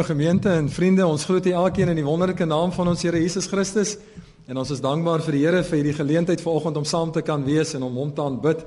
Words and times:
Liewe 0.00 0.14
gemeente 0.14 0.48
en 0.48 0.68
vriende, 0.72 1.04
ons 1.06 1.24
groet 1.28 1.46
u 1.46 1.50
elkeen 1.52 1.90
in 1.92 1.98
die 1.98 2.04
wonderlike 2.06 2.46
naam 2.48 2.70
van 2.72 2.88
ons 2.88 3.02
Here 3.04 3.18
Jesus 3.20 3.44
Christus. 3.50 3.98
En 4.48 4.56
ons 4.56 4.70
is 4.72 4.80
dankbaar 4.80 5.20
vir 5.26 5.34
die 5.36 5.42
Here 5.42 5.60
vir 5.60 5.76
hierdie 5.76 5.92
geleentheid 5.98 6.40
vanoggend 6.40 6.78
om 6.80 6.86
saam 6.88 7.10
te 7.12 7.20
kan 7.20 7.44
wees 7.44 7.74
en 7.76 7.84
om 7.84 7.98
hom 8.00 8.14
te 8.16 8.24
aanbid 8.24 8.62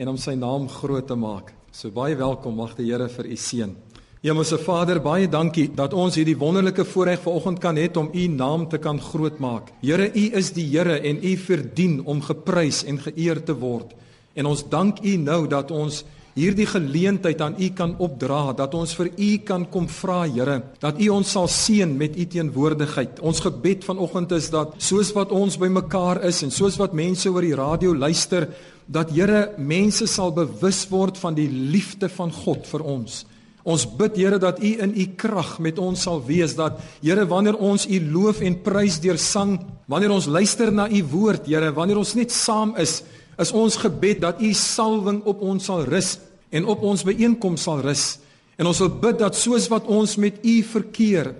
en 0.00 0.14
om 0.14 0.16
sy 0.16 0.32
naam 0.40 0.64
groot 0.78 1.04
te 1.04 1.12
maak. 1.12 1.52
So 1.76 1.92
baie 1.92 2.16
welkom, 2.16 2.56
mag 2.56 2.72
die 2.78 2.88
Here 2.88 3.10
vir 3.12 3.28
u 3.28 3.36
seën. 3.36 3.76
Hemelse 4.24 4.56
Vader, 4.64 5.02
baie 5.04 5.28
dankie 5.28 5.66
dat 5.76 5.92
ons 5.92 6.16
hierdie 6.16 6.38
wonderlike 6.40 6.88
voorreg 6.88 7.20
vanoggend 7.20 7.60
kan 7.60 7.76
hê 7.76 7.90
om 8.00 8.08
u 8.08 8.24
naam 8.32 8.64
te 8.72 8.80
kan 8.80 8.96
grootmaak. 8.96 9.68
Here, 9.84 10.08
u 10.08 10.24
is 10.40 10.54
die 10.56 10.70
Here 10.72 11.02
en 11.04 11.20
u 11.20 11.36
verdien 11.36 12.00
om 12.06 12.24
geprys 12.24 12.86
en 12.88 12.96
geëer 12.96 13.44
te 13.44 13.60
word. 13.60 13.92
En 14.32 14.48
ons 14.48 14.64
dank 14.72 15.04
u 15.04 15.18
nou 15.20 15.42
dat 15.52 15.68
ons 15.68 16.00
hierdie 16.38 16.66
geleentheid 16.70 17.40
aan 17.42 17.56
U 17.58 17.68
kan 17.74 17.96
opdra 17.98 18.52
dat 18.56 18.74
ons 18.78 18.94
vir 18.98 19.10
U 19.16 19.30
kan 19.46 19.64
kom 19.70 19.88
vra 19.90 20.20
Here 20.28 20.60
dat 20.82 21.00
U 21.02 21.08
ons 21.16 21.32
sal 21.34 21.48
seën 21.50 21.90
met 21.98 22.16
U 22.16 22.26
teenwoordigheid. 22.30 23.18
Ons 23.20 23.42
gebed 23.42 23.86
vanoggend 23.86 24.32
is 24.36 24.50
dat 24.54 24.76
soos 24.82 25.10
wat 25.16 25.34
ons 25.34 25.58
bymekaar 25.58 26.22
is 26.28 26.42
en 26.46 26.54
soos 26.54 26.78
wat 26.78 26.94
mense 26.96 27.30
oor 27.30 27.42
die 27.42 27.56
radio 27.58 27.94
luister 27.94 28.48
dat 28.86 29.10
Here 29.14 29.54
mense 29.58 30.06
sal 30.06 30.32
bewus 30.36 30.84
word 30.92 31.18
van 31.18 31.34
die 31.36 31.48
liefde 31.50 32.08
van 32.12 32.32
God 32.32 32.68
vir 32.70 32.86
ons. 32.86 33.24
Ons 33.68 33.84
bid 33.98 34.16
Here 34.16 34.38
dat 34.40 34.62
U 34.62 34.70
in 34.84 34.94
U 34.94 35.08
krag 35.18 35.58
met 35.64 35.78
ons 35.82 36.06
sal 36.06 36.22
wees 36.24 36.54
dat 36.56 36.78
Here 37.02 37.26
wanneer 37.28 37.58
ons 37.58 37.88
U 37.88 37.98
loof 38.14 38.40
en 38.46 38.60
prys 38.62 39.00
deur 39.02 39.18
sang, 39.18 39.58
wanneer 39.90 40.14
ons 40.14 40.30
luister 40.30 40.72
na 40.72 40.86
U 40.88 41.02
woord 41.10 41.50
Here, 41.50 41.74
wanneer 41.74 41.98
ons 42.00 42.14
net 42.16 42.32
saam 42.32 42.76
is, 42.78 43.02
is 43.38 43.52
ons 43.54 43.76
gebed 43.78 44.22
dat 44.22 44.40
U 44.42 44.54
salwing 44.54 45.20
op 45.28 45.42
ons 45.44 45.68
sal 45.68 45.84
rus 45.86 46.16
en 46.50 46.66
op 46.66 46.82
ons 46.82 47.04
byeenkoms 47.04 47.62
sal 47.62 47.82
rus. 47.84 48.18
En 48.58 48.66
ons 48.66 48.80
wil 48.82 48.90
bid 49.02 49.18
dat 49.20 49.36
soos 49.38 49.68
wat 49.70 49.86
ons 49.86 50.16
met 50.16 50.38
U 50.42 50.54
verkeer, 50.62 51.34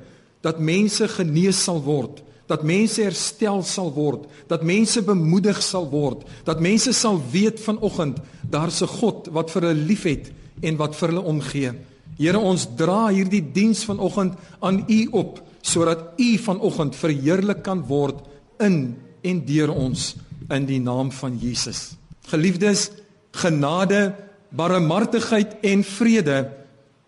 dat 0.44 0.60
mense 0.62 1.08
genees 1.16 1.58
sal 1.64 1.80
word, 1.82 2.22
dat 2.48 2.62
mense 2.64 3.02
herstel 3.02 3.62
sal 3.66 3.90
word, 3.92 4.28
dat 4.48 4.62
mense 4.64 5.02
bemoedig 5.04 5.58
sal 5.62 5.88
word, 5.90 6.22
dat 6.46 6.62
mense 6.64 6.94
sal 6.96 7.18
weet 7.32 7.60
vanoggend 7.60 8.20
daar's 8.48 8.82
'n 8.82 8.86
God 9.00 9.28
wat 9.32 9.50
vir 9.50 9.62
hulle 9.62 9.86
liefhet 9.88 10.32
en 10.62 10.76
wat 10.76 10.96
vir 10.96 11.08
hulle 11.08 11.24
omgee. 11.24 11.72
Here, 12.18 12.38
ons 12.38 12.66
dra 12.76 13.08
hierdie 13.08 13.52
diens 13.52 13.84
vanoggend 13.84 14.34
aan 14.60 14.84
U 14.88 15.08
op 15.12 15.42
sodat 15.62 16.14
U 16.16 16.38
vanoggend 16.38 16.96
verheerlik 16.96 17.62
kan 17.62 17.82
word 17.86 18.24
in 18.60 18.96
en 19.22 19.44
deur 19.44 19.70
ons 19.70 20.16
in 20.50 20.66
die 20.66 20.80
naam 20.80 21.10
van 21.12 21.38
Jesus. 21.38 21.96
Geliefdes, 22.30 22.90
genade 23.32 24.14
barmhartigheid 24.50 25.58
en 25.62 25.84
vrede 25.84 26.38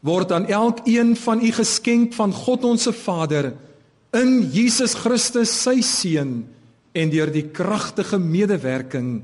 word 0.01 0.33
aan 0.33 0.47
elkeen 0.47 1.17
van 1.17 1.43
u 1.45 1.51
geskenk 1.53 2.15
van 2.17 2.33
God 2.33 2.65
ons 2.65 2.83
se 2.89 2.93
Vader 2.93 3.53
in 4.17 4.41
Jesus 4.51 4.97
Christus 4.99 5.53
sy 5.63 5.81
seun 5.87 6.41
en 6.97 7.13
deur 7.13 7.31
die 7.31 7.47
kragtige 7.55 8.19
medewerking 8.19 9.21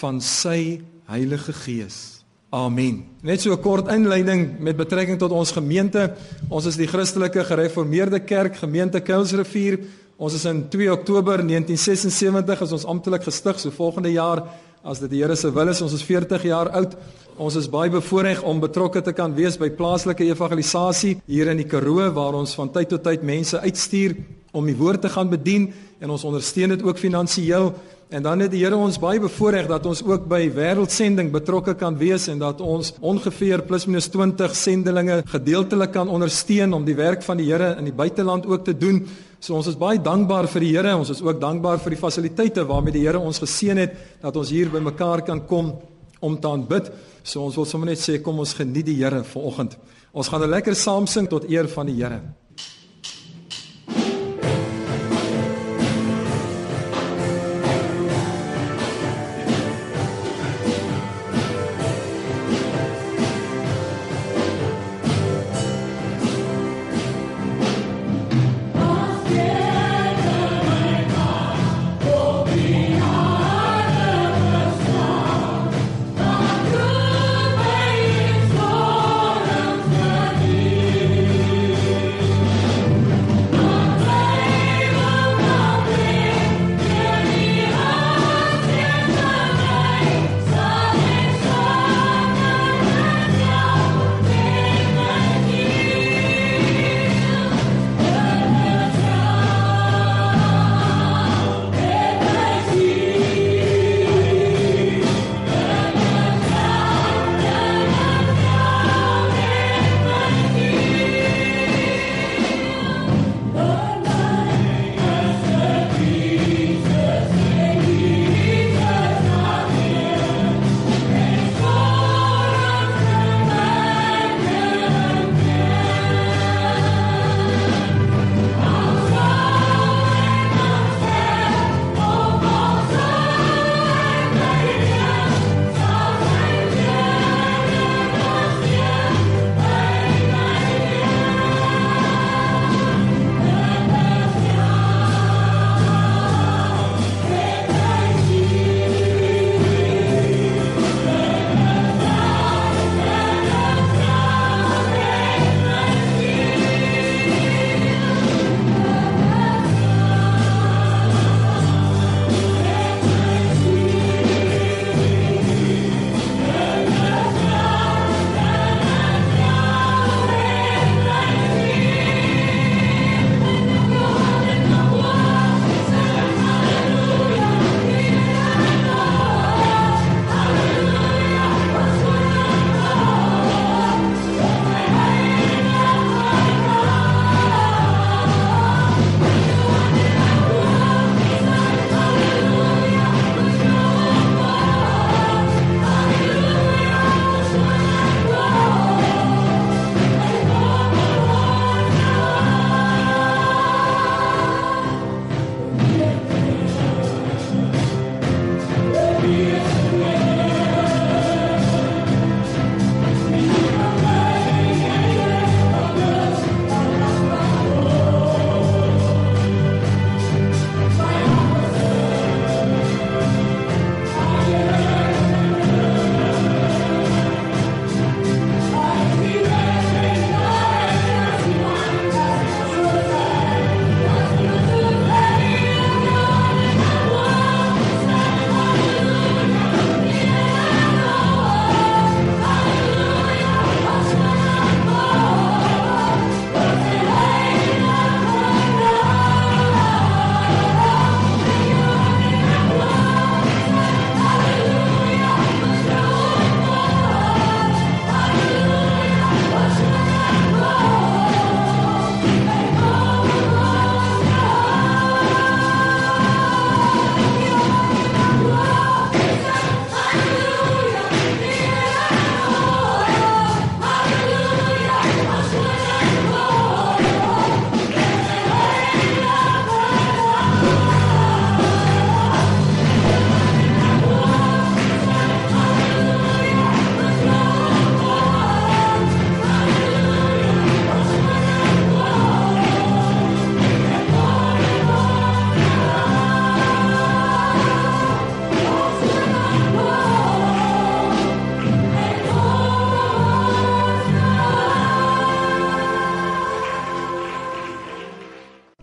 van 0.00 0.20
sy 0.24 0.80
Heilige 1.10 1.52
Gees. 1.52 2.22
Amen. 2.52 3.04
Net 3.22 3.40
so 3.40 3.52
'n 3.52 3.60
kort 3.60 3.88
inleiding 3.88 4.60
met 4.60 4.76
betrekking 4.76 5.18
tot 5.18 5.30
ons 5.30 5.52
gemeente. 5.52 6.14
Ons 6.48 6.66
is 6.66 6.76
die 6.76 6.86
Christelike 6.86 7.44
Gereformeerde 7.44 8.20
Kerk, 8.20 8.56
gemeente 8.56 9.00
Kuilsrivier. 9.00 9.78
Ons 10.16 10.34
is 10.34 10.44
in 10.44 10.68
2 10.68 10.92
Oktober 10.92 11.44
1976 11.44 12.60
is 12.60 12.72
ons 12.72 12.84
amptelik 12.84 13.22
gestig, 13.22 13.58
so 13.60 13.70
volgende 13.70 14.12
jaar 14.12 14.44
as 14.82 14.98
dit 14.98 15.12
die 15.14 15.20
Here 15.22 15.36
se 15.38 15.50
wil 15.54 15.70
is, 15.70 15.80
ons 15.84 15.94
is 15.94 16.02
40 16.02 16.42
jaar 16.48 16.70
oud. 16.74 16.96
Ons 17.40 17.56
is 17.56 17.68
baie 17.70 17.90
bevoorreg 17.90 18.42
om 18.44 18.60
betrokke 18.60 19.00
te 19.02 19.14
kan 19.16 19.32
wees 19.34 19.56
by 19.58 19.70
plaaslike 19.72 20.26
evangelisasie 20.26 21.14
hier 21.30 21.48
in 21.52 21.62
die 21.62 21.68
Karoo 21.70 22.10
waar 22.12 22.36
ons 22.36 22.54
van 22.58 22.70
tyd 22.74 22.90
tot 22.92 23.04
tyd 23.06 23.22
mense 23.24 23.58
uitstuur 23.62 24.16
om 24.52 24.66
die 24.68 24.76
woord 24.76 25.06
te 25.06 25.10
gaan 25.12 25.30
bedien 25.30 25.70
en 26.02 26.12
ons 26.12 26.26
ondersteun 26.28 26.74
dit 26.74 26.82
ook 26.84 27.00
finansiëel. 27.00 27.70
En 28.12 28.20
dan 28.22 28.42
het 28.44 28.50
die 28.52 28.60
Here 28.60 28.76
ons 28.76 28.98
baie 29.00 29.20
bevoorreg 29.22 29.70
dat 29.70 29.86
ons 29.88 30.02
ook 30.04 30.26
by 30.28 30.42
wêreldsending 30.52 31.30
betrokke 31.32 31.72
kan 31.80 31.94
wees 31.96 32.26
en 32.28 32.42
dat 32.42 32.58
ons 32.60 32.90
ongeveer 33.00 33.62
plus 33.64 33.86
minus 33.88 34.10
20 34.12 34.52
sendelinge 34.52 35.22
gedeeltelik 35.32 35.94
kan 35.94 36.12
ondersteun 36.12 36.76
om 36.76 36.84
die 36.84 36.96
werk 36.98 37.24
van 37.24 37.40
die 37.40 37.46
Here 37.48 37.70
in 37.80 37.88
die 37.88 37.94
buiteland 37.96 38.44
ook 38.46 38.66
te 38.66 38.74
doen. 38.76 39.00
So 39.40 39.56
ons 39.56 39.70
is 39.72 39.80
baie 39.80 39.96
dankbaar 39.96 40.50
vir 40.52 40.66
die 40.66 40.74
Here. 40.74 40.92
Ons 40.92 41.14
is 41.16 41.24
ook 41.24 41.40
dankbaar 41.40 41.80
vir 41.80 41.96
die 41.96 42.02
fasiliteite 42.02 42.66
waarmee 42.68 42.98
die 42.98 43.06
Here 43.06 43.22
ons 43.22 43.40
geseën 43.40 43.80
het 43.80 43.96
dat 44.20 44.36
ons 44.36 44.52
hier 44.52 44.68
by 44.68 44.84
mekaar 44.84 45.24
kan 45.24 45.40
kom 45.48 45.72
om 46.20 46.36
te 46.36 46.52
aanbid. 46.52 46.92
So 47.24 47.46
ons 47.48 47.56
wil 47.56 47.64
sommer 47.64 47.94
net 47.94 48.04
sê 48.04 48.20
kom 48.20 48.44
ons 48.44 48.52
geniet 48.60 48.92
die 48.92 49.00
Here 49.00 49.24
vanoggend. 49.24 49.78
Ons 50.12 50.28
gaan 50.28 50.44
'n 50.44 50.52
lekker 50.52 50.76
saam 50.76 51.06
sing 51.06 51.32
tot 51.32 51.48
eer 51.48 51.64
van 51.64 51.86
die 51.86 51.96
Here. 51.96 52.20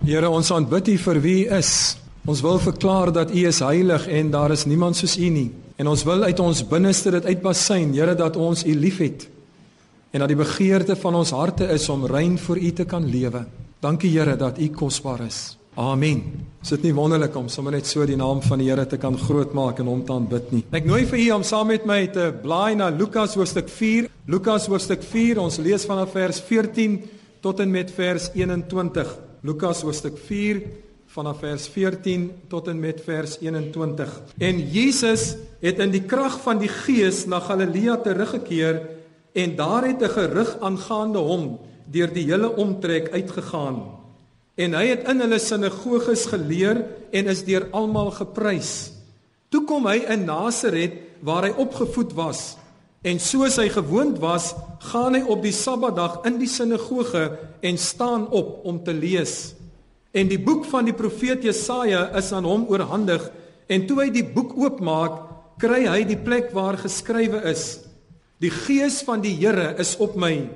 Here, 0.09 0.25
ons 0.25 0.47
aanbid 0.49 0.87
U 0.89 0.93
vir 1.03 1.17
wie 1.21 1.39
U 1.45 1.49
is. 1.59 1.71
Ons 2.25 2.39
wil 2.41 2.57
verklaar 2.57 3.11
dat 3.13 3.29
U 3.29 3.41
is 3.45 3.59
heilig 3.61 4.07
en 4.09 4.31
daar 4.33 4.49
is 4.55 4.65
niemand 4.65 4.97
soos 4.97 5.19
U 5.21 5.27
nie. 5.29 5.51
En 5.77 5.91
ons 5.91 6.01
wil 6.07 6.25
uit 6.25 6.39
ons 6.41 6.61
binneste 6.71 7.11
dit 7.13 7.27
uitbasyn, 7.29 7.91
Here, 7.93 8.15
dat 8.17 8.39
ons 8.39 8.65
U 8.65 8.73
liefhet 8.73 9.27
en 10.09 10.23
dat 10.23 10.31
die 10.31 10.39
begeerte 10.39 10.95
van 10.97 11.19
ons 11.19 11.29
harte 11.37 11.67
is 11.69 11.85
om 11.93 12.07
rein 12.09 12.39
voor 12.41 12.57
U 12.57 12.71
te 12.73 12.87
kan 12.89 13.05
lewe. 13.05 13.43
Dankie 13.85 14.09
Here 14.15 14.33
dat 14.33 14.57
U 14.57 14.71
kosbaar 14.73 15.27
is. 15.27 15.59
Amen. 15.77 16.25
Is 16.63 16.73
dit 16.73 16.89
nie 16.89 16.95
wonderlik 16.97 17.37
om 17.37 17.45
sommer 17.45 17.77
net 17.77 17.85
so 17.85 18.01
die 18.09 18.17
naam 18.17 18.41
van 18.41 18.65
die 18.65 18.71
Here 18.71 18.89
te 18.89 18.97
kan 18.97 19.13
grootmaak 19.13 19.85
en 19.85 19.93
hom 19.93 20.01
te 20.09 20.17
aanbid 20.17 20.51
nie? 20.57 20.65
Ek 20.73 20.89
nooi 20.89 21.03
vir 21.05 21.21
u 21.21 21.29
om 21.37 21.45
saam 21.45 21.69
met 21.69 21.85
my 21.85 22.01
te 22.09 22.31
blaai 22.41 22.73
na 22.81 22.89
Lukas 22.89 23.37
hoofstuk 23.37 23.69
4. 23.69 24.09
Lukas 24.25 24.65
hoofstuk 24.73 25.05
4, 25.05 25.45
ons 25.45 25.61
lees 25.61 25.85
vanaf 25.85 26.17
vers 26.17 26.41
14 26.49 27.01
tot 27.45 27.61
en 27.61 27.77
met 27.77 27.93
vers 27.93 28.31
21. 28.33 29.28
Lukas 29.39 29.85
hoofstuk 29.87 30.17
4 30.19 30.57
vanaf 31.13 31.39
vers 31.39 31.67
14 31.71 32.25
tot 32.51 32.67
en 32.67 32.79
met 32.79 32.99
vers 33.05 33.37
21. 33.39 34.11
En 34.37 34.59
Jesus 34.67 35.37
het 35.63 35.79
in 35.79 35.93
die 35.93 36.03
krag 36.03 36.35
van 36.43 36.59
die 36.59 36.67
Gees 36.67 37.23
na 37.25 37.39
Galilea 37.39 37.95
teruggekeer 38.03 38.81
en 39.31 39.55
daar 39.55 39.87
het 39.87 40.03
'n 40.03 40.11
gerug 40.11 40.57
aangaande 40.59 41.19
hom 41.23 41.59
deur 41.85 42.11
die 42.13 42.27
hele 42.27 42.55
omtrek 42.55 43.11
uitgegaan 43.15 43.99
en 44.55 44.73
hy 44.73 44.85
het 44.87 45.07
in 45.07 45.19
hulle 45.19 45.39
sinagoges 45.39 46.25
geleer 46.25 46.85
en 47.11 47.27
is 47.27 47.43
deur 47.43 47.67
almal 47.71 48.11
geprys. 48.11 48.91
Toe 49.49 49.63
kom 49.63 49.87
hy 49.87 50.03
in 50.09 50.25
Nasaret 50.25 50.93
waar 51.23 51.43
hy 51.43 51.53
opgevoed 51.55 52.13
was 52.13 52.57
en 53.01 53.19
soos 53.23 53.55
hy 53.61 53.69
gewoond 53.71 54.19
was, 54.19 54.51
gaan 54.91 55.15
hy 55.15 55.23
op 55.31 55.43
die 55.43 55.55
Sabbatdag 55.55 56.21
in 56.27 56.39
die 56.41 56.49
sinagoge 56.51 57.29
en 57.63 57.79
staan 57.79 58.27
op 58.35 58.65
om 58.67 58.81
te 58.83 58.95
lees. 58.95 59.53
En 60.11 60.27
die 60.27 60.39
boek 60.41 60.65
van 60.67 60.87
die 60.89 60.95
profeet 60.95 61.45
Jesaja 61.45 62.09
is 62.19 62.31
aan 62.35 62.47
hom 62.47 62.65
oorhandig 62.71 63.29
en 63.69 63.85
toe 63.87 64.01
hy 64.03 64.09
die 64.13 64.25
boek 64.25 64.55
oopmaak, 64.57 65.21
kry 65.61 65.85
hy 65.87 66.01
die 66.07 66.19
plek 66.19 66.51
waar 66.55 66.79
geskrywe 66.79 67.43
is: 67.51 67.83
Die 68.41 68.51
gees 68.51 69.03
van 69.05 69.21
die 69.21 69.35
Here 69.37 69.75
is 69.79 69.95
op 69.99 70.17
my 70.19 70.49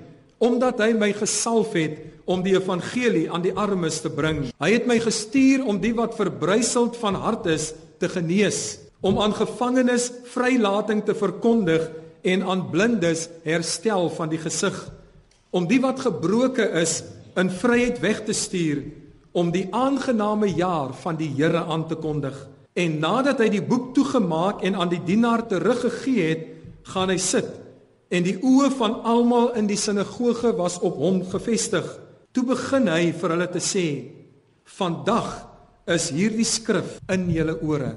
omdat 0.44 0.82
hy 0.84 0.92
my 0.98 1.14
gesalf 1.16 1.72
het 1.78 2.00
om 2.28 2.42
die 2.44 2.56
evangelie 2.58 3.30
aan 3.32 3.44
die 3.46 3.54
armes 3.56 4.02
te 4.04 4.10
bring. 4.12 4.46
Hy 4.60 4.72
het 4.74 4.88
my 4.90 4.98
gestuur 5.00 5.64
om 5.68 5.80
die 5.80 5.94
wat 5.96 6.18
verbryseld 6.18 6.98
van 7.00 7.16
hart 7.20 7.48
is 7.52 7.72
te 8.02 8.10
genees, 8.12 8.80
om 9.04 9.22
aan 9.24 9.36
gevangenes 9.36 10.10
vrylating 10.34 11.04
te 11.08 11.16
verkondig 11.16 11.88
en 12.24 12.44
aan 12.44 12.70
blindes 12.72 13.28
herstel 13.44 14.10
van 14.16 14.32
die 14.32 14.40
gesig, 14.42 14.78
om 15.54 15.68
die 15.70 15.82
wat 15.84 16.02
gebroke 16.06 16.66
is 16.82 17.02
in 17.40 17.52
vryheid 17.52 18.00
weg 18.04 18.24
te 18.26 18.34
stuur, 18.34 18.84
om 19.34 19.52
die 19.52 19.68
aangename 19.74 20.50
jaar 20.54 20.94
van 21.04 21.18
die 21.18 21.30
Here 21.36 21.66
aan 21.66 21.88
te 21.88 21.98
kondig. 21.98 22.36
En 22.74 23.00
nadat 23.02 23.42
hy 23.42 23.50
die 23.54 23.66
boek 23.66 23.92
toegemaak 23.98 24.64
en 24.66 24.78
aan 24.78 24.90
die 24.94 25.02
dienaar 25.06 25.46
teruggegee 25.50 26.30
het, 26.30 26.48
gaan 26.94 27.14
hy 27.14 27.20
sit 27.22 27.60
en 28.14 28.26
die 28.26 28.36
oë 28.46 28.70
van 28.78 29.00
almal 29.10 29.54
in 29.58 29.66
die 29.70 29.80
sinagoge 29.80 30.52
was 30.58 30.78
op 30.86 31.00
hom 31.02 31.24
gefestig. 31.32 31.86
Toe 32.34 32.44
begin 32.46 32.90
hy 32.92 33.10
vir 33.18 33.34
hulle 33.34 33.48
te 33.50 33.62
sê: 33.64 33.86
"Vandag 34.78 35.32
is 35.90 36.12
hierdie 36.14 36.46
skrif 36.46 37.00
in 37.10 37.26
julle 37.34 37.58
ore 37.62 37.96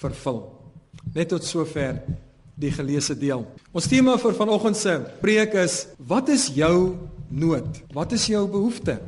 vervul." 0.00 0.42
Net 1.14 1.28
tot 1.32 1.44
sover 1.44 2.02
die 2.54 2.70
geleesde 2.74 3.16
deel. 3.18 3.44
Ons 3.74 3.88
tema 3.90 4.16
vir 4.20 4.36
vanoggend 4.38 4.78
se 4.78 4.98
preek 5.20 5.54
is: 5.58 5.84
Wat 5.98 6.28
is 6.28 6.48
jou 6.54 6.96
nood? 7.28 7.82
Wat 7.94 8.12
is 8.12 8.26
jou 8.30 8.46
behoefte? 8.48 8.98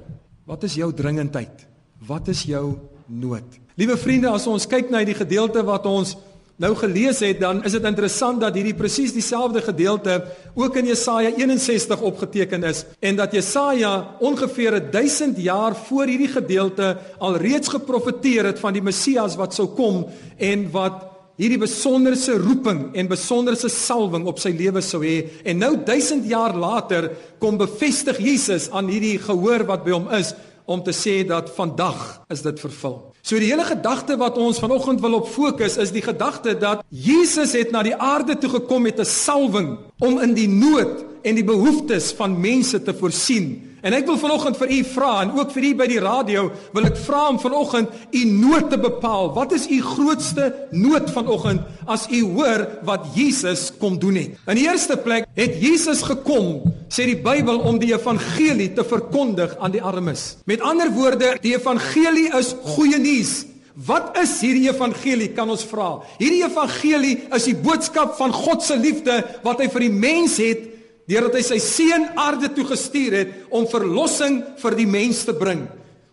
Wat 0.47 0.63
is 0.67 0.75
jou 0.79 0.93
dringendheid? 0.95 1.67
Wat 2.07 2.29
is 2.29 2.45
jou 2.47 2.77
nood? 3.07 3.59
Liewe 3.77 3.97
vriende, 3.97 4.31
as 4.33 4.47
ons 4.47 4.67
kyk 4.67 4.91
na 4.91 5.03
die 5.05 5.17
gedeelte 5.17 5.63
wat 5.67 5.87
ons 5.87 6.17
nou 6.57 6.71
gelees 6.79 7.19
het, 7.21 7.41
dan 7.43 7.61
is 7.69 7.75
dit 7.77 7.85
interessant 7.85 8.41
dat 8.41 8.55
hierdie 8.57 8.77
presies 8.77 9.13
dieselfde 9.13 9.61
gedeelte 9.61 10.15
ook 10.57 10.79
in 10.81 10.89
Jesaja 10.89 11.35
61 11.37 12.01
opgeteken 12.01 12.65
is 12.65 12.87
en 13.05 13.19
dat 13.19 13.35
Jesaja 13.37 14.17
ongeveer 14.25 14.79
1000 14.91 15.43
jaar 15.45 15.77
voor 15.77 16.09
hierdie 16.09 16.33
gedeelte 16.33 16.95
alreeds 17.19 17.69
geprofeteer 17.69 18.49
het 18.53 18.63
van 18.63 18.73
die 18.73 18.83
Messias 18.83 19.37
wat 19.37 19.55
sou 19.55 19.69
kom 19.77 20.07
en 20.39 20.65
wat 20.73 21.05
hierdie 21.37 21.61
besonderse 21.61 22.39
roeping 22.41 22.95
en 22.97 23.09
besonderse 23.11 23.69
salwing 23.73 24.25
op 24.29 24.41
sy 24.41 24.55
lewe 24.57 24.81
sou 24.85 25.03
hê 25.05 25.19
en 25.45 25.61
nou 25.61 25.75
1000 25.85 26.25
jaar 26.31 26.57
later 26.57 27.11
kom 27.43 27.59
bevestig 27.61 28.21
Jesus 28.25 28.71
aan 28.73 28.89
hierdie 28.89 29.19
gehoor 29.21 29.67
wat 29.69 29.85
by 29.85 29.93
hom 29.99 30.09
is 30.17 30.33
om 30.67 30.83
te 30.83 30.95
sê 30.97 31.21
dat 31.27 31.53
vandag 31.55 32.25
is 32.33 32.43
dit 32.43 32.59
vervul. 32.59 32.97
So 33.27 33.39
die 33.43 33.51
hele 33.51 33.65
gedagte 33.67 34.17
wat 34.19 34.39
ons 34.39 34.59
vanoggend 34.63 35.01
wil 35.03 35.21
op 35.21 35.29
fokus 35.31 35.79
is 35.83 35.93
die 35.95 36.03
gedagte 36.03 36.57
dat 36.59 36.83
Jesus 36.91 37.55
het 37.59 37.73
na 37.75 37.85
die 37.87 37.95
aarde 37.95 38.37
toe 38.39 38.51
gekom 38.59 38.83
met 38.83 38.99
'n 38.99 39.05
salwing 39.05 39.79
om 39.99 40.19
in 40.19 40.35
die 40.35 40.49
nood 40.49 41.05
en 41.23 41.35
die 41.35 41.45
behoeftes 41.45 42.13
van 42.13 42.41
mense 42.41 42.83
te 42.83 42.95
voorsien. 42.95 43.66
En 43.87 43.95
ek 43.95 44.09
wil 44.09 44.17
vanoggend 44.19 44.57
vir 44.59 44.71
u 44.75 44.81
vra 44.97 45.11
en 45.23 45.31
ook 45.37 45.53
vir 45.55 45.65
u 45.69 45.71
by 45.79 45.87
die 45.87 46.01
radio 46.03 46.49
wil 46.75 46.89
ek 46.89 46.97
vra 47.05 47.21
om 47.31 47.37
vanoggend 47.39 47.93
u 48.19 48.23
nood 48.27 48.67
te 48.73 48.79
bepaal. 48.83 49.31
Wat 49.37 49.55
is 49.55 49.69
u 49.71 49.79
grootste 49.85 50.49
nood 50.75 51.13
vanoggend 51.15 51.63
as 51.87 52.09
u 52.11 52.25
hoor 52.35 52.67
wat 52.89 53.07
Jesus 53.15 53.69
kom 53.79 54.01
doen 54.03 54.19
het? 54.19 54.35
In 54.51 54.59
die 54.59 54.67
eerste 54.67 54.99
plek 54.99 55.31
het 55.39 55.61
Jesus 55.63 56.03
gekom, 56.03 56.65
sê 56.91 57.07
die 57.07 57.21
Bybel 57.23 57.63
om 57.63 57.79
die 57.79 57.93
evangelie 57.95 58.73
te 58.75 58.83
verkondig 58.83 59.55
aan 59.63 59.77
die 59.77 59.83
armes. 59.83 60.33
Met 60.51 60.67
ander 60.67 60.91
woorde, 60.91 61.37
die 61.45 61.55
evangelie 61.55 62.33
is 62.35 62.57
goeie 62.75 62.99
nuus. 62.99 63.45
Wat 63.87 64.17
is 64.19 64.39
hierdie 64.43 64.67
evangelie 64.67 65.31
kan 65.37 65.51
ons 65.53 65.63
vra? 65.69 66.01
Hierdie 66.19 66.43
evangelie 66.43 67.21
is 67.37 67.47
die 67.53 67.59
boodskap 67.61 68.17
van 68.19 68.35
God 68.35 68.67
se 68.67 68.75
liefde 68.81 69.21
wat 69.47 69.63
hy 69.63 69.71
vir 69.71 69.87
die 69.87 69.95
mens 69.95 70.41
het 70.43 70.73
deurdat 71.07 71.39
hy 71.39 71.45
sy 71.47 71.59
seun 71.63 72.09
aarde 72.19 72.51
toe 72.55 72.67
gestuur 72.69 73.15
het 73.21 73.35
om 73.55 73.69
verlossing 73.71 74.43
vir 74.63 74.79
die 74.79 74.89
mens 74.91 75.25
te 75.27 75.35
bring. 75.37 75.67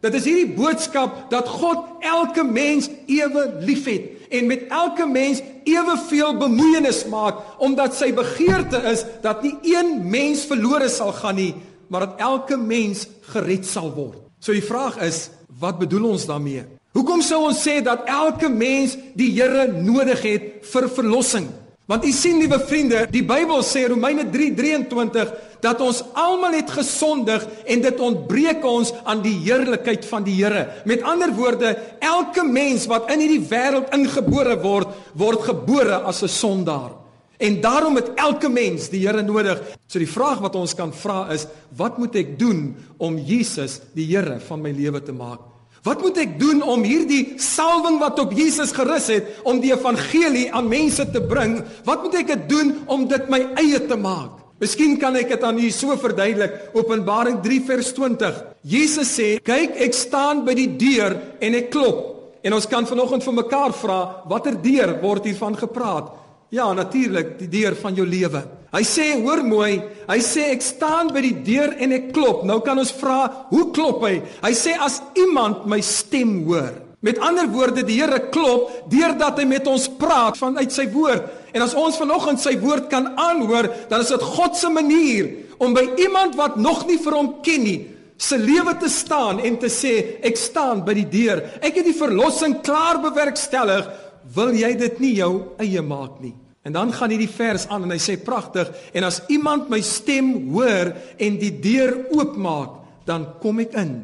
Dit 0.04 0.18
is 0.20 0.26
hierdie 0.28 0.56
boodskap 0.58 1.30
dat 1.32 1.48
God 1.48 2.04
elke 2.04 2.44
mens 2.44 2.90
ewe 3.08 3.46
liefhet 3.64 4.28
en 4.34 4.50
met 4.50 4.66
elke 4.74 5.06
mens 5.08 5.40
eweveel 5.64 6.36
bemoeienis 6.42 7.06
maak 7.12 7.40
omdat 7.64 7.96
sy 7.96 8.12
begeerte 8.16 8.82
is 8.92 9.06
dat 9.24 9.46
nie 9.46 9.56
een 9.76 9.96
mens 10.12 10.44
verlore 10.50 10.90
sal 10.92 11.14
gaan 11.16 11.40
nie, 11.40 11.54
maar 11.88 12.08
dat 12.08 12.20
elke 12.26 12.58
mens 12.60 13.08
gered 13.32 13.66
sal 13.70 13.94
word. 13.96 14.20
So 14.44 14.52
die 14.52 14.66
vraag 14.66 15.00
is, 15.06 15.30
wat 15.62 15.80
bedoel 15.80 16.12
ons 16.12 16.28
daarmee? 16.28 16.66
Hoekom 16.94 17.24
sou 17.26 17.46
ons 17.48 17.62
sê 17.64 17.80
dat 17.82 18.04
elke 18.12 18.50
mens 18.52 18.98
die 19.18 19.32
Here 19.34 19.70
nodig 19.72 20.20
het 20.28 20.50
vir 20.68 20.90
verlossing? 20.92 21.48
Want 21.86 22.06
u 22.08 22.12
sien 22.16 22.38
liewe 22.40 22.62
vriende, 22.64 23.02
die 23.12 23.26
Bybel 23.28 23.60
sê 23.68 23.82
Romeine 23.92 24.24
3:23 24.32 25.34
dat 25.60 25.82
ons 25.84 26.00
almal 26.16 26.56
het 26.56 26.72
gesondig 26.72 27.44
en 27.66 27.82
dit 27.84 28.00
ontbreek 28.00 28.64
ons 28.64 28.94
aan 29.04 29.22
die 29.24 29.36
heerlikheid 29.44 30.06
van 30.08 30.24
die 30.24 30.36
Here. 30.40 30.68
Met 30.86 31.04
ander 31.04 31.34
woorde, 31.36 31.76
elke 32.00 32.44
mens 32.44 32.88
wat 32.88 33.12
in 33.12 33.20
hierdie 33.20 33.44
wêreld 33.50 33.92
ingebore 33.96 34.56
word, 34.64 34.96
word 35.14 35.42
gebore 35.44 36.00
as 36.08 36.24
'n 36.24 36.28
sondaar. 36.28 36.92
En 37.38 37.62
daarom 37.62 37.96
het 37.96 38.12
elke 38.16 38.50
mens 38.50 38.90
die 38.90 39.08
Here 39.08 39.22
nodig. 39.22 39.60
So 39.88 40.00
die 40.00 40.08
vraag 40.08 40.40
wat 40.40 40.56
ons 40.56 40.76
kan 40.76 40.94
vra 40.94 41.32
is, 41.32 41.48
wat 41.76 41.98
moet 41.98 42.16
ek 42.16 42.40
doen 42.40 42.76
om 42.98 43.18
Jesus 43.18 43.82
die 43.94 44.06
Here 44.06 44.40
van 44.40 44.62
my 44.62 44.72
lewe 44.72 45.04
te 45.04 45.12
maak? 45.12 45.53
Wat 45.84 46.00
moet 46.00 46.16
ek 46.24 46.38
doen 46.40 46.62
om 46.64 46.84
hierdie 46.88 47.36
salwing 47.44 47.98
wat 48.00 48.20
op 48.24 48.32
Jesus 48.32 48.72
gerus 48.72 49.10
het 49.12 49.42
om 49.44 49.60
die 49.60 49.74
evangelie 49.74 50.48
aan 50.56 50.70
mense 50.72 51.04
te 51.12 51.20
bring? 51.20 51.58
Wat 51.84 52.06
moet 52.06 52.16
ek 52.22 52.48
doen 52.48 52.72
om 52.88 53.04
dit 53.12 53.28
my 53.28 53.42
eie 53.60 53.82
te 53.84 53.98
maak? 54.00 54.40
Miskien 54.64 54.96
kan 54.96 55.18
ek 55.20 55.34
dit 55.34 55.44
aan 55.44 55.60
u 55.60 55.68
so 55.76 55.92
verduidelik. 56.00 56.56
Openbaring 56.72 57.42
3 57.44 57.60
vers 57.68 57.92
20. 57.98 58.40
Jesus 58.64 59.12
sê: 59.12 59.44
"Kyk, 59.44 59.76
ek 59.76 59.94
staan 59.94 60.46
by 60.46 60.56
die 60.56 60.72
deur 60.78 61.20
en 61.42 61.54
ek 61.54 61.70
klop." 61.70 62.14
En 62.44 62.54
ons 62.54 62.68
kan 62.68 62.88
vanoggend 62.88 63.24
vir 63.24 63.34
mekaar 63.34 63.74
vra, 63.74 64.24
watter 64.28 64.56
deur 64.62 65.02
word 65.02 65.26
hiervan 65.26 65.56
gepraat? 65.56 66.12
Ja, 66.54 66.68
natuurlik, 66.78 67.40
die 67.40 67.50
deur 67.50 67.74
van 67.82 67.96
jou 67.98 68.06
lewe. 68.06 68.44
Hy 68.74 68.82
sê, 68.86 69.08
hoor 69.24 69.42
mooi, 69.46 69.80
hy 70.06 70.18
sê 70.22 70.52
ek 70.54 70.62
staan 70.62 71.10
by 71.14 71.24
die 71.26 71.36
deur 71.46 71.72
en 71.82 71.96
ek 71.96 72.12
klop. 72.14 72.44
Nou 72.46 72.60
kan 72.66 72.78
ons 72.78 72.92
vra, 72.94 73.48
hoe 73.50 73.72
klop 73.74 74.04
hy? 74.06 74.20
Hy 74.44 74.52
sê 74.58 74.76
as 74.78 75.00
iemand 75.18 75.66
my 75.70 75.80
stem 75.82 76.44
hoor. 76.46 76.76
Met 77.04 77.18
ander 77.26 77.50
woorde, 77.52 77.82
die 77.84 77.98
Here 77.98 78.20
klop 78.32 78.70
deurdat 78.92 79.42
hy 79.42 79.48
met 79.50 79.66
ons 79.68 79.88
praat 79.98 80.38
vanuit 80.40 80.70
sy 80.72 80.86
woord. 80.94 81.26
En 81.58 81.66
as 81.66 81.74
ons 81.78 81.98
vanoggend 82.00 82.42
sy 82.42 82.54
woord 82.62 82.86
kan 82.92 83.10
aanhoor, 83.20 83.72
dan 83.90 84.06
is 84.06 84.14
dit 84.14 84.28
God 84.36 84.54
se 84.58 84.70
manier 84.70 85.34
om 85.58 85.74
by 85.74 85.84
iemand 86.06 86.38
wat 86.38 86.62
nog 86.62 86.86
nie 86.90 87.00
vir 87.02 87.18
hom 87.18 87.32
ken 87.46 87.66
nie, 87.66 87.80
se 88.18 88.38
lewe 88.38 88.78
te 88.80 88.92
staan 88.94 89.42
en 89.42 89.58
te 89.58 89.74
sê, 89.74 90.22
ek 90.22 90.38
staan 90.38 90.86
by 90.86 90.96
die 91.02 91.10
deur. 91.18 91.42
Ek 91.66 91.82
het 91.82 91.90
die 91.90 91.98
verlossing 91.98 92.60
klaar 92.62 93.02
bewerkstellig. 93.02 93.90
Wil 94.38 94.54
jy 94.62 94.72
dit 94.86 95.04
nie 95.04 95.18
jou 95.18 95.34
eie 95.62 95.82
maak 95.82 96.22
nie? 96.22 96.36
En 96.64 96.72
dan 96.72 96.94
gaan 96.96 97.12
hierdie 97.12 97.30
vers 97.30 97.68
aan 97.68 97.84
en 97.84 97.92
hy 97.92 98.00
sê 98.00 98.16
pragtig 98.24 98.70
en 98.96 99.04
as 99.04 99.22
iemand 99.28 99.68
my 99.72 99.82
stem 99.84 100.32
hoor 100.54 100.94
en 101.20 101.40
die 101.40 101.52
deur 101.60 101.98
oopmaak, 102.16 102.80
dan 103.06 103.28
kom 103.44 103.60
ek 103.60 103.76
in 103.76 103.98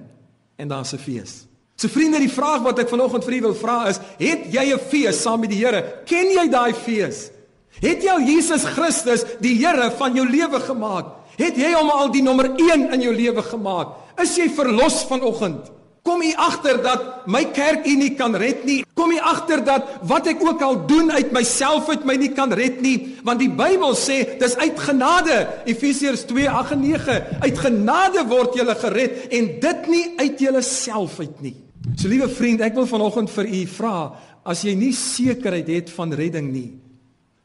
en 0.59 0.67
daar's 0.67 0.93
'n 0.93 0.99
fees. 0.99 1.45
So 1.79 1.87
vriende, 1.87 2.19
die 2.19 2.27
vraag 2.31 2.61
wat 2.61 2.79
ek 2.79 2.89
vanoggend 2.89 3.23
vir 3.23 3.33
u 3.33 3.41
wil 3.41 3.55
vra 3.55 3.87
is, 3.87 3.99
het 4.19 4.51
jy 4.51 4.73
'n 4.73 4.79
fees 4.79 5.21
saam 5.21 5.39
met 5.39 5.49
die 5.49 5.65
Here? 5.65 6.03
Ken 6.05 6.27
jy 6.27 6.49
daai 6.49 6.73
fees? 6.73 7.31
Het 7.79 8.03
al 8.09 8.21
Jesus 8.21 8.63
Christus 8.63 9.23
die 9.39 9.55
Here 9.55 9.91
van 9.91 10.15
jou 10.15 10.27
lewe 10.27 10.59
gemaak? 10.59 11.05
Het 11.37 11.55
jy 11.55 11.73
hom 11.73 11.89
al 11.89 12.11
die 12.11 12.21
nommer 12.21 12.51
1 12.57 12.91
in 12.91 13.01
jou 13.01 13.13
lewe 13.15 13.41
gemaak? 13.41 13.87
Is 14.21 14.35
jy 14.35 14.49
verlos 14.49 15.05
vanoggend? 15.07 15.71
Kom 16.09 16.23
u 16.25 16.31
agter 16.41 16.79
dat 16.81 17.27
my 17.29 17.43
kerk 17.53 17.85
u 17.85 17.93
nie 17.93 18.15
kan 18.17 18.33
red 18.33 18.63
nie. 18.65 18.79
Kom 18.97 19.11
u 19.13 19.19
agter 19.21 19.61
dat 19.61 19.99
wat 20.09 20.25
ek 20.31 20.41
ook 20.41 20.61
al 20.65 20.79
doen 20.89 21.11
uit 21.13 21.29
myself 21.35 21.89
uit 21.91 22.07
my 22.07 22.15
nie 22.17 22.31
kan 22.33 22.49
red 22.55 22.79
nie, 22.81 22.95
want 23.27 23.37
die 23.43 23.51
Bybel 23.53 23.93
sê 23.93 24.23
dis 24.41 24.55
uit 24.57 24.79
genade. 24.81 25.35
Efesiërs 25.69 26.25
2:8 26.31 26.73
en 26.73 26.81
9. 26.81 27.19
Uit 27.45 27.61
genade 27.61 28.23
word 28.31 28.57
jy 28.57 28.65
gered 28.81 29.29
en 29.37 29.51
dit 29.61 29.87
nie 29.93 30.05
uit 30.17 30.41
jouself 30.41 31.19
uit 31.19 31.41
nie. 31.45 31.55
So 31.95 32.09
liewe 32.09 32.29
vriend, 32.29 32.65
ek 32.65 32.73
wil 32.73 32.89
vanoggend 32.89 33.29
vir 33.29 33.45
u 33.45 33.61
vra, 33.67 33.95
as 34.43 34.65
jy 34.65 34.73
nie 34.73 34.93
sekerheid 34.93 35.69
het 35.69 35.93
van 35.93 36.13
redding 36.13 36.49
nie, 36.51 36.71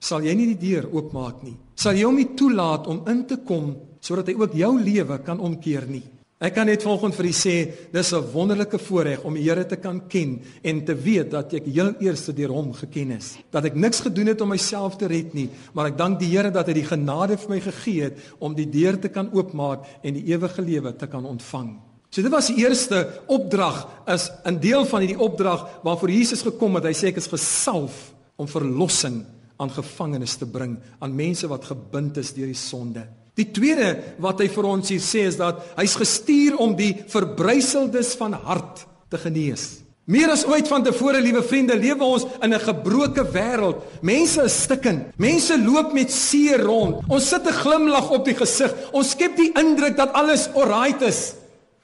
sal 0.00 0.24
jy 0.24 0.32
nie 0.34 0.54
die 0.54 0.70
deur 0.70 0.88
oopmaak 0.88 1.44
nie. 1.44 1.56
Sal 1.76 1.92
jy 1.92 2.08
hom 2.08 2.16
nie 2.16 2.32
toelaat 2.32 2.88
om 2.88 3.04
in 3.12 3.26
te 3.28 3.42
kom 3.44 3.74
sodat 4.00 4.28
hy 4.28 4.34
ook 4.40 4.56
jou 4.56 4.72
lewe 4.80 5.20
kan 5.24 5.40
omkeer 5.40 5.84
nie. 5.88 6.13
Ek 6.44 6.52
kan 6.58 6.68
net 6.68 6.82
vanoggend 6.84 7.14
vir 7.16 7.26
u 7.30 7.32
sê, 7.32 7.54
dis 7.92 8.12
'n 8.12 8.32
wonderlike 8.32 8.78
voorreg 8.78 9.24
om 9.24 9.34
die 9.34 9.44
Here 9.48 9.64
te 9.64 9.76
kan 9.76 10.06
ken 10.08 10.42
en 10.62 10.84
te 10.84 10.94
weet 10.94 11.30
dat 11.30 11.54
ek 11.54 11.64
heel 11.64 11.94
eers 12.00 12.26
deur 12.26 12.50
hom 12.50 12.72
geken 12.72 13.12
is. 13.12 13.38
Dat 13.50 13.64
ek 13.64 13.74
niks 13.74 14.00
gedoen 14.00 14.26
het 14.26 14.40
om 14.40 14.48
myself 14.48 14.96
te 14.98 15.06
red 15.06 15.32
nie, 15.32 15.48
maar 15.72 15.86
ek 15.86 15.96
dank 15.96 16.18
die 16.20 16.28
Here 16.28 16.50
dat 16.50 16.66
hy 16.66 16.74
die 16.74 16.84
genade 16.84 17.38
vir 17.38 17.48
my 17.48 17.60
gegee 17.60 18.02
het 18.02 18.18
om 18.40 18.54
die 18.54 18.68
deur 18.68 19.00
te 19.00 19.08
kan 19.08 19.30
oopmaak 19.32 19.86
en 20.02 20.14
die 20.14 20.34
ewige 20.34 20.62
lewe 20.62 20.92
te 20.92 21.06
kan 21.06 21.24
ontvang. 21.24 21.80
So 22.10 22.22
dit 22.22 22.30
was 22.30 22.48
die 22.48 22.62
eerste 22.62 23.22
opdrag 23.26 23.88
is 24.06 24.30
'n 24.44 24.60
deel 24.60 24.84
van 24.84 25.00
hierdie 25.00 25.20
opdrag 25.20 25.80
waarvoor 25.82 26.10
Jesus 26.10 26.42
gekom 26.42 26.74
het. 26.74 26.84
Hy 26.84 26.92
sê 26.92 27.06
ek 27.08 27.16
is 27.16 27.26
gesalf 27.26 28.12
om 28.36 28.46
verlossing 28.46 29.24
aan 29.56 29.70
gevangenes 29.70 30.36
te 30.36 30.46
bring, 30.46 30.78
aan 31.00 31.14
mense 31.14 31.48
wat 31.48 31.64
gebind 31.64 32.16
is 32.16 32.34
deur 32.34 32.46
die 32.46 32.54
sonde. 32.54 33.08
Die 33.34 33.50
tweede 33.50 34.14
wat 34.22 34.38
hy 34.40 34.46
vir 34.52 34.66
ons 34.70 34.90
hier 34.92 35.02
sê 35.02 35.24
is 35.26 35.38
dat 35.40 35.62
hy's 35.74 35.96
gestuur 35.98 36.58
om 36.62 36.76
die 36.78 36.92
verbruiseldes 37.10 38.14
van 38.20 38.36
hart 38.46 38.84
te 39.10 39.18
genees. 39.18 39.84
Meer 40.04 40.28
as 40.34 40.44
ooit 40.44 40.68
van 40.68 40.84
tevore, 40.84 41.16
liewe 41.24 41.40
vriende, 41.42 41.78
lewe 41.80 42.04
ons 42.04 42.26
in 42.42 42.52
'n 42.52 42.60
gebroke 42.60 43.24
wêreld. 43.24 43.80
Mense 44.02 44.42
is 44.44 44.62
stikken. 44.62 45.12
Mense 45.16 45.56
loop 45.58 45.92
met 45.92 46.12
seer 46.12 46.60
rond. 46.60 47.02
Ons 47.08 47.28
sit 47.28 47.46
'n 47.46 47.52
glimlag 47.52 48.10
op 48.10 48.24
die 48.24 48.34
gesig. 48.34 48.70
Ons 48.92 49.10
skep 49.10 49.36
die 49.36 49.52
indruk 49.52 49.96
dat 49.96 50.12
alles 50.12 50.48
oukei 50.54 50.94
is. 51.00 51.34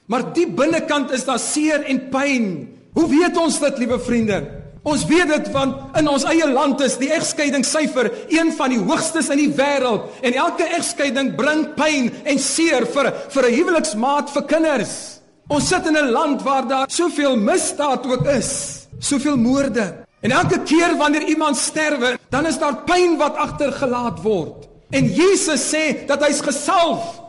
Maar 0.05 0.33
diep 0.33 0.55
binnekant 0.55 1.11
is 1.11 1.25
daar 1.25 1.39
seer 1.39 1.83
en 1.83 2.09
pyn. 2.09 2.69
Hoe 2.93 3.09
weet 3.09 3.37
ons 3.37 3.59
dit, 3.59 3.77
liewe 3.77 3.99
vriende? 3.99 4.60
Ons 4.81 5.03
weet 5.05 5.29
dit 5.29 5.49
want 5.53 5.97
in 5.99 6.07
ons 6.09 6.23
eie 6.25 6.47
land 6.49 6.79
is 6.81 6.95
die 6.97 7.11
egskeidingssyfer 7.13 8.07
een 8.33 8.49
van 8.57 8.71
die 8.73 8.79
hoogstes 8.81 9.29
in 9.29 9.37
die 9.43 9.51
wêreld 9.53 10.23
en 10.25 10.37
elke 10.41 10.65
egskeiding 10.73 11.35
bring 11.37 11.67
pyn 11.77 12.09
en 12.25 12.41
seer 12.41 12.87
vir 12.89 13.11
vir 13.29 13.45
'n 13.45 13.55
huweliksmaat 13.57 14.33
vir 14.33 14.43
kinders. 14.49 15.21
Ons 15.49 15.67
sit 15.67 15.85
in 15.85 15.97
'n 15.97 16.11
land 16.11 16.41
waar 16.41 16.67
daar 16.67 16.89
soveel 16.89 17.37
misdaad 17.37 18.07
ook 18.07 18.25
is, 18.25 18.87
soveel 18.99 19.37
moorde. 19.37 20.05
En 20.21 20.31
elke 20.31 20.59
keer 20.63 20.97
wanneer 20.97 21.23
iemand 21.23 21.57
sterwe, 21.57 22.17
dan 22.29 22.45
is 22.45 22.57
daar 22.57 22.83
pyn 22.85 23.17
wat 23.17 23.35
agtergelaat 23.35 24.21
word. 24.21 24.67
En 24.89 25.05
Jesus 25.05 25.73
sê 25.73 26.05
dat 26.07 26.25
hy's 26.25 26.41
gesalf 26.41 27.21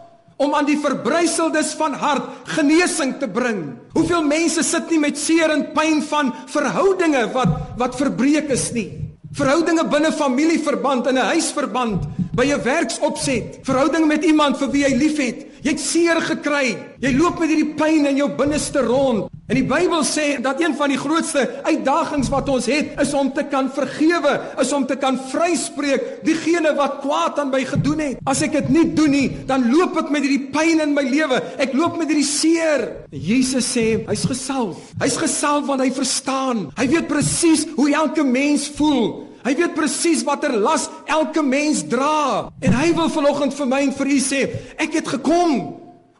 om 0.42 0.56
aan 0.58 0.66
die 0.66 0.78
verbruiseldes 0.80 1.74
van 1.78 1.94
hart 1.98 2.50
genesing 2.56 3.14
te 3.20 3.28
bring. 3.30 3.62
Hoeveel 3.94 4.24
mense 4.26 4.64
sit 4.66 4.90
nie 4.90 5.00
met 5.02 5.20
seer 5.20 5.52
en 5.54 5.68
pyn 5.76 6.02
van 6.10 6.32
verhoudinge 6.50 7.28
wat 7.36 7.78
wat 7.80 7.98
verbreek 7.98 8.50
is 8.54 8.70
nie. 8.74 8.88
Verhoudinge 9.32 9.86
binne 9.88 10.10
familieverband 10.12 11.06
in 11.08 11.16
'n 11.18 11.30
huisverband, 11.32 12.04
by 12.34 12.46
'n 12.52 12.62
werksopset, 12.62 13.58
verhouding 13.62 14.06
met 14.06 14.24
iemand 14.24 14.58
vir 14.58 14.70
wie 14.70 14.82
jy 14.82 14.96
liefhet. 14.96 15.46
Jy 15.62 15.70
het 15.70 15.80
seer 15.80 16.18
gekry. 16.20 16.76
Jy 16.98 17.12
loop 17.14 17.38
met 17.38 17.48
hierdie 17.48 17.74
pyn 17.78 18.06
in 18.06 18.16
jou 18.16 18.28
binneste 18.34 18.82
rond. 18.82 19.28
En 19.46 19.54
die 19.54 19.66
Bybel 19.66 20.02
sê 20.02 20.40
dat 20.42 20.60
een 20.60 20.74
van 20.74 20.88
die 20.88 20.98
grootste 20.98 21.44
uitdagings 21.62 22.30
wat 22.32 22.48
ons 22.48 22.66
het, 22.66 23.00
is 23.00 23.12
om 23.14 23.32
te 23.32 23.44
kan 23.44 23.68
vergewe, 23.70 24.40
is 24.58 24.72
om 24.72 24.86
te 24.86 24.96
kan 24.96 25.18
vryspreek 25.30 26.24
diegene 26.24 26.74
wat 26.74 27.00
kwaad 27.02 27.38
aan 27.38 27.50
my 27.50 27.62
gedoen 27.68 27.98
het. 27.98 28.18
As 28.26 28.42
ek 28.42 28.52
dit 28.52 28.68
nie 28.74 28.86
doen 28.96 29.10
nie, 29.14 29.28
dan 29.46 29.68
loop 29.70 29.98
ek 30.02 30.10
met 30.10 30.26
hierdie 30.26 30.50
pyn 30.50 30.82
in 30.82 30.94
my 30.96 31.04
lewe. 31.06 31.38
Ek 31.62 31.76
loop 31.78 31.98
met 32.00 32.10
hierdie 32.10 32.26
seer. 32.26 32.88
Jesus 33.12 33.68
sê, 33.76 34.02
hy's 34.08 34.24
gesalf. 34.26 34.80
Hy's 35.02 35.18
gesalf 35.20 35.68
want 35.70 35.84
hy 35.84 35.90
verstaan. 35.94 36.70
Hy 36.78 36.88
weet 36.88 37.10
presies 37.10 37.68
hoe 37.76 37.90
elke 37.92 38.24
mens 38.26 38.70
voel. 38.78 39.28
Hy 39.42 39.54
weet 39.58 39.74
presies 39.74 40.22
watter 40.26 40.54
las 40.54 40.88
elke 41.10 41.42
mens 41.42 41.82
dra. 41.90 42.48
En 42.62 42.78
hy 42.78 42.92
wil 42.94 43.10
vanoggend 43.10 43.54
vir 43.58 43.70
my 43.70 43.80
en 43.88 43.94
vir 43.96 44.12
u 44.14 44.18
sê, 44.22 44.42
ek 44.78 45.00
het 45.00 45.14
gekom 45.16 45.56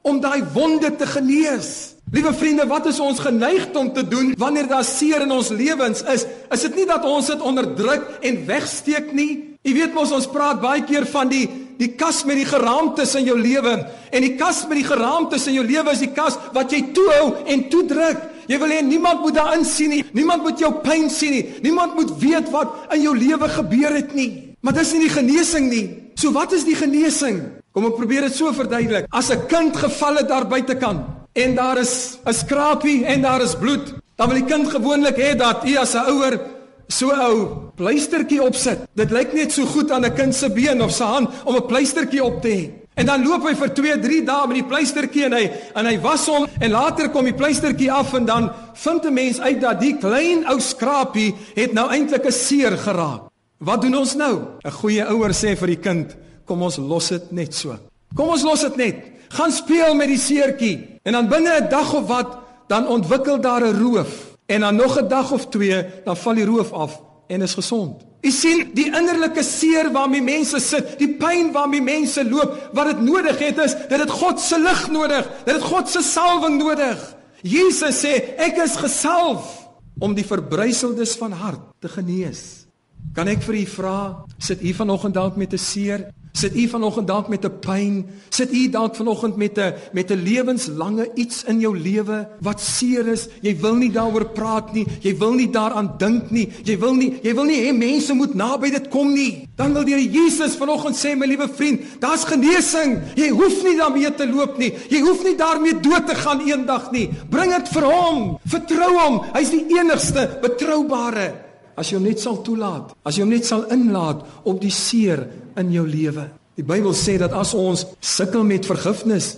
om 0.02 0.20
daai 0.20 0.42
wonde 0.54 0.90
te 0.98 1.06
genees. 1.06 1.92
Liewe 2.12 2.34
vriende, 2.36 2.66
wat 2.68 2.90
is 2.90 2.98
ons 3.00 3.22
geneig 3.22 3.70
om 3.78 3.88
te 3.94 4.02
doen 4.04 4.34
wanneer 4.36 4.66
daar 4.68 4.84
seer 4.84 5.22
in 5.24 5.32
ons 5.32 5.48
lewens 5.54 6.02
is? 6.12 6.26
Is 6.52 6.66
dit 6.66 6.82
nie 6.82 6.86
dat 6.90 7.06
ons 7.08 7.30
dit 7.30 7.40
onderdruk 7.40 8.18
en 8.20 8.42
wegsteek 8.50 9.14
nie? 9.16 9.56
Jy 9.62 9.76
weet 9.78 9.94
mos 9.94 10.10
ons 10.12 10.26
praat 10.26 10.58
baie 10.60 10.82
keer 10.84 11.06
van 11.08 11.30
die 11.30 11.46
die 11.78 11.94
kas 11.98 12.20
met 12.28 12.36
die 12.38 12.46
geraamtes 12.46 13.14
in 13.18 13.24
jou 13.26 13.34
lewe 13.38 13.72
en 14.12 14.22
die 14.22 14.34
kas 14.38 14.60
met 14.68 14.78
die 14.78 14.86
geraamtes 14.86 15.48
in 15.50 15.56
jou 15.56 15.64
lewe 15.66 15.90
is 15.90 16.02
die 16.04 16.12
kas 16.14 16.36
wat 16.54 16.70
jy 16.70 16.82
toehou 16.94 17.32
en 17.50 17.64
toedruk. 17.72 18.20
Jy 18.46 18.58
wil 18.58 18.68
hê 18.68 18.82
niemand 18.82 19.20
moet 19.20 19.34
daarin 19.34 19.64
sien 19.64 19.90
nie. 19.90 20.04
Niemand 20.12 20.42
moet 20.42 20.58
jou 20.58 20.72
pyn 20.82 21.10
sien 21.10 21.30
nie. 21.30 21.44
Niemand 21.62 21.94
moet 21.94 22.10
weet 22.18 22.50
wat 22.50 22.92
in 22.94 23.02
jou 23.02 23.16
lewe 23.16 23.48
gebeur 23.48 23.94
het 23.94 24.14
nie. 24.14 24.56
Maar 24.62 24.72
dis 24.78 24.92
nie 24.92 25.08
die 25.08 25.14
genesing 25.14 25.70
nie. 25.70 25.86
So 26.14 26.32
wat 26.32 26.52
is 26.52 26.64
die 26.64 26.76
genesing? 26.78 27.40
Kom 27.72 27.86
ek 27.88 27.96
probeer 27.96 28.28
dit 28.28 28.36
so 28.36 28.52
verduidelik. 28.52 29.06
As 29.10 29.30
'n 29.30 29.46
kind 29.48 29.76
geval 29.76 30.16
het 30.16 30.28
daar 30.28 30.46
buitekant 30.46 31.00
en 31.34 31.54
daar 31.54 31.78
is 31.78 32.18
'n 32.26 32.32
skrapie 32.32 33.04
en 33.04 33.22
daar 33.22 33.42
is 33.42 33.54
bloed, 33.54 33.94
dan 34.16 34.28
wil 34.28 34.38
die 34.38 34.46
kind 34.46 34.68
gewoonlik 34.68 35.16
hê 35.16 35.36
dat 35.36 35.64
u 35.66 35.76
as 35.76 35.94
'n 35.94 36.06
ouer 36.08 36.40
so 36.88 37.10
ou 37.10 37.70
pleistertjie 37.76 38.42
opsit. 38.42 38.78
Dit 38.94 39.10
lyk 39.10 39.32
net 39.32 39.52
so 39.52 39.64
goed 39.64 39.90
aan 39.90 40.04
'n 40.04 40.14
kind 40.14 40.34
se 40.34 40.50
been 40.50 40.82
of 40.82 40.92
se 40.92 41.04
hand 41.04 41.28
om 41.44 41.56
'n 41.56 41.66
pleistertjie 41.66 42.24
op 42.24 42.42
te 42.42 42.48
hê. 42.48 42.81
En 42.94 43.06
dan 43.08 43.22
loop 43.24 43.46
hy 43.48 43.54
vir 43.56 43.72
2, 43.72 43.98
3 44.02 44.20
dae 44.28 44.46
met 44.48 44.58
die 44.60 44.68
pleistertjie 44.68 45.24
en 45.24 45.36
hy 45.36 45.44
en 45.80 45.86
hy 45.88 45.94
was 46.04 46.26
hom 46.28 46.44
en 46.60 46.74
later 46.74 47.08
kom 47.12 47.24
die 47.24 47.36
pleistertjie 47.36 47.88
af 47.92 48.12
en 48.18 48.26
dan 48.28 48.50
vind 48.74 49.04
'n 49.06 49.14
mens 49.14 49.40
uit 49.40 49.60
dat 49.60 49.80
die 49.80 49.96
klein 49.96 50.44
ou 50.48 50.60
skrapie 50.60 51.34
het 51.54 51.72
nou 51.72 51.88
eintlik 51.88 52.26
'n 52.26 52.32
seer 52.32 52.76
geraak. 52.76 53.32
Wat 53.58 53.80
doen 53.82 53.96
ons 53.96 54.14
nou? 54.14 54.58
'n 54.64 54.70
Goeie 54.70 55.04
ouer 55.04 55.32
sê 55.32 55.56
vir 55.56 55.66
die 55.66 55.80
kind, 55.80 56.16
kom 56.44 56.62
ons 56.62 56.76
los 56.76 57.08
dit 57.08 57.32
net 57.32 57.54
so. 57.54 57.78
Kom 58.14 58.28
ons 58.28 58.42
los 58.42 58.60
dit 58.60 58.76
net. 58.76 58.96
Gaan 59.28 59.52
speel 59.52 59.94
met 59.94 60.08
die 60.08 60.18
seertjie. 60.18 60.98
En 61.02 61.12
dan 61.12 61.28
binne 61.28 61.60
'n 61.60 61.68
dag 61.68 61.94
of 61.94 62.06
wat, 62.06 62.38
dan 62.68 62.88
ontwikkel 62.88 63.40
daar 63.40 63.62
'n 63.64 63.78
roof. 63.78 64.36
En 64.46 64.60
dan 64.60 64.76
nog 64.76 64.98
'n 64.98 65.08
dag 65.08 65.32
of 65.32 65.48
2, 65.48 65.86
dan 66.04 66.16
val 66.16 66.34
die 66.34 66.44
roof 66.44 66.72
af 66.72 67.00
en 67.26 67.42
is 67.42 67.54
gesond. 67.54 68.11
U 68.22 68.30
sien 68.30 68.68
die 68.76 68.86
innerlike 68.86 69.42
seer 69.42 69.90
waarmee 69.94 70.22
mense 70.22 70.60
sit, 70.62 70.94
die 71.00 71.10
pyn 71.18 71.50
waarmee 71.54 71.82
mense 71.82 72.22
loop, 72.24 72.54
wat 72.76 72.92
dit 72.92 73.02
nodig 73.02 73.40
het 73.42 73.58
is 73.64 73.74
dat 73.90 73.98
dit 74.04 74.14
God 74.14 74.40
se 74.40 74.58
lig 74.62 74.84
nodig, 74.94 75.26
dat 75.46 75.58
dit 75.58 75.66
God 75.66 75.90
se 75.90 76.04
salwing 76.06 76.60
nodig. 76.60 77.02
Jesus 77.42 78.04
sê 78.04 78.14
ek 78.38 78.60
is 78.62 78.78
gesalf 78.78 79.50
om 79.98 80.14
die 80.14 80.26
verbruiseldes 80.26 81.16
van 81.18 81.34
hart 81.34 81.64
te 81.82 81.90
genees. 81.90 82.68
Kan 83.16 83.28
ek 83.28 83.42
vir 83.42 83.58
u 83.58 83.64
vra, 83.66 83.98
sit 84.38 84.62
u 84.62 84.72
vanoggend 84.78 85.18
dalk 85.18 85.36
met 85.36 85.52
'n 85.52 85.58
seer? 85.58 86.12
Sit 86.32 86.56
u 86.56 86.68
vanoggend 86.68 87.06
dalk 87.06 87.28
met 87.28 87.44
'n 87.44 87.58
pyn? 87.60 88.06
Sit 88.28 88.52
u 88.52 88.68
dalk 88.68 88.96
vanoggend 88.96 89.36
met 89.36 89.58
'n 89.58 89.74
met 89.92 90.10
'n 90.10 90.22
lewenslange 90.22 91.10
iets 91.14 91.44
in 91.44 91.60
jou 91.60 91.78
lewe 91.78 92.28
wat 92.40 92.60
seer 92.60 93.06
is? 93.06 93.28
Jy 93.40 93.56
wil 93.60 93.74
nie 93.74 93.90
daaroor 93.90 94.26
praat 94.30 94.72
nie. 94.72 94.86
Jy 95.00 95.18
wil 95.18 95.32
nie 95.32 95.50
daaraan 95.50 95.94
dink 95.98 96.30
nie. 96.30 96.48
Jy 96.64 96.78
wil 96.78 96.94
nie 96.94 97.18
jy 97.22 97.34
wil 97.34 97.44
nie 97.44 97.60
hê 97.60 97.76
mense 97.76 98.12
moet 98.14 98.34
naby 98.34 98.70
dit 98.70 98.88
kom 98.88 99.12
nie. 99.12 99.48
Dan 99.56 99.72
wil 99.72 99.84
die 99.84 99.92
Here 99.92 100.08
Jesus 100.08 100.56
vanoggend 100.56 100.96
sê, 100.96 101.12
my 101.14 101.26
liewe 101.26 101.48
vriend, 101.52 102.00
daar's 102.00 102.24
genesing. 102.24 103.02
Jy 103.14 103.28
hoef 103.28 103.60
nie 103.62 103.76
daarmee 103.76 104.14
te 104.16 104.26
loop 104.26 104.56
nie. 104.56 104.72
Jy 104.88 105.02
hoef 105.04 105.20
nie 105.24 105.36
daarmee 105.36 105.80
dood 105.84 106.06
te 106.08 106.14
gaan 106.14 106.40
eendag 106.40 106.90
nie. 106.92 107.10
Bring 107.28 107.52
dit 107.52 107.68
vir 107.68 107.82
hom. 107.82 108.38
Vertrou 108.48 108.92
hom. 108.96 109.20
Hy's 109.36 109.52
die 109.52 109.66
enigste 109.76 110.38
betroubare 110.40 111.51
as 111.76 111.90
jy 111.90 111.98
hom 111.98 112.06
net 112.06 112.20
sal 112.20 112.42
toelaat, 112.44 112.92
as 113.04 113.16
jy 113.16 113.24
hom 113.24 113.32
net 113.32 113.46
sal 113.48 113.64
inlaat 113.72 114.24
op 114.44 114.60
die 114.60 114.72
seer 114.72 115.26
in 115.56 115.72
jou 115.72 115.86
lewe. 115.86 116.28
Die 116.56 116.66
Bybel 116.66 116.92
sê 116.92 117.16
dat 117.20 117.32
as 117.32 117.54
ons 117.56 117.86
sukkel 118.00 118.44
met 118.44 118.68
vergifnis, 118.68 119.36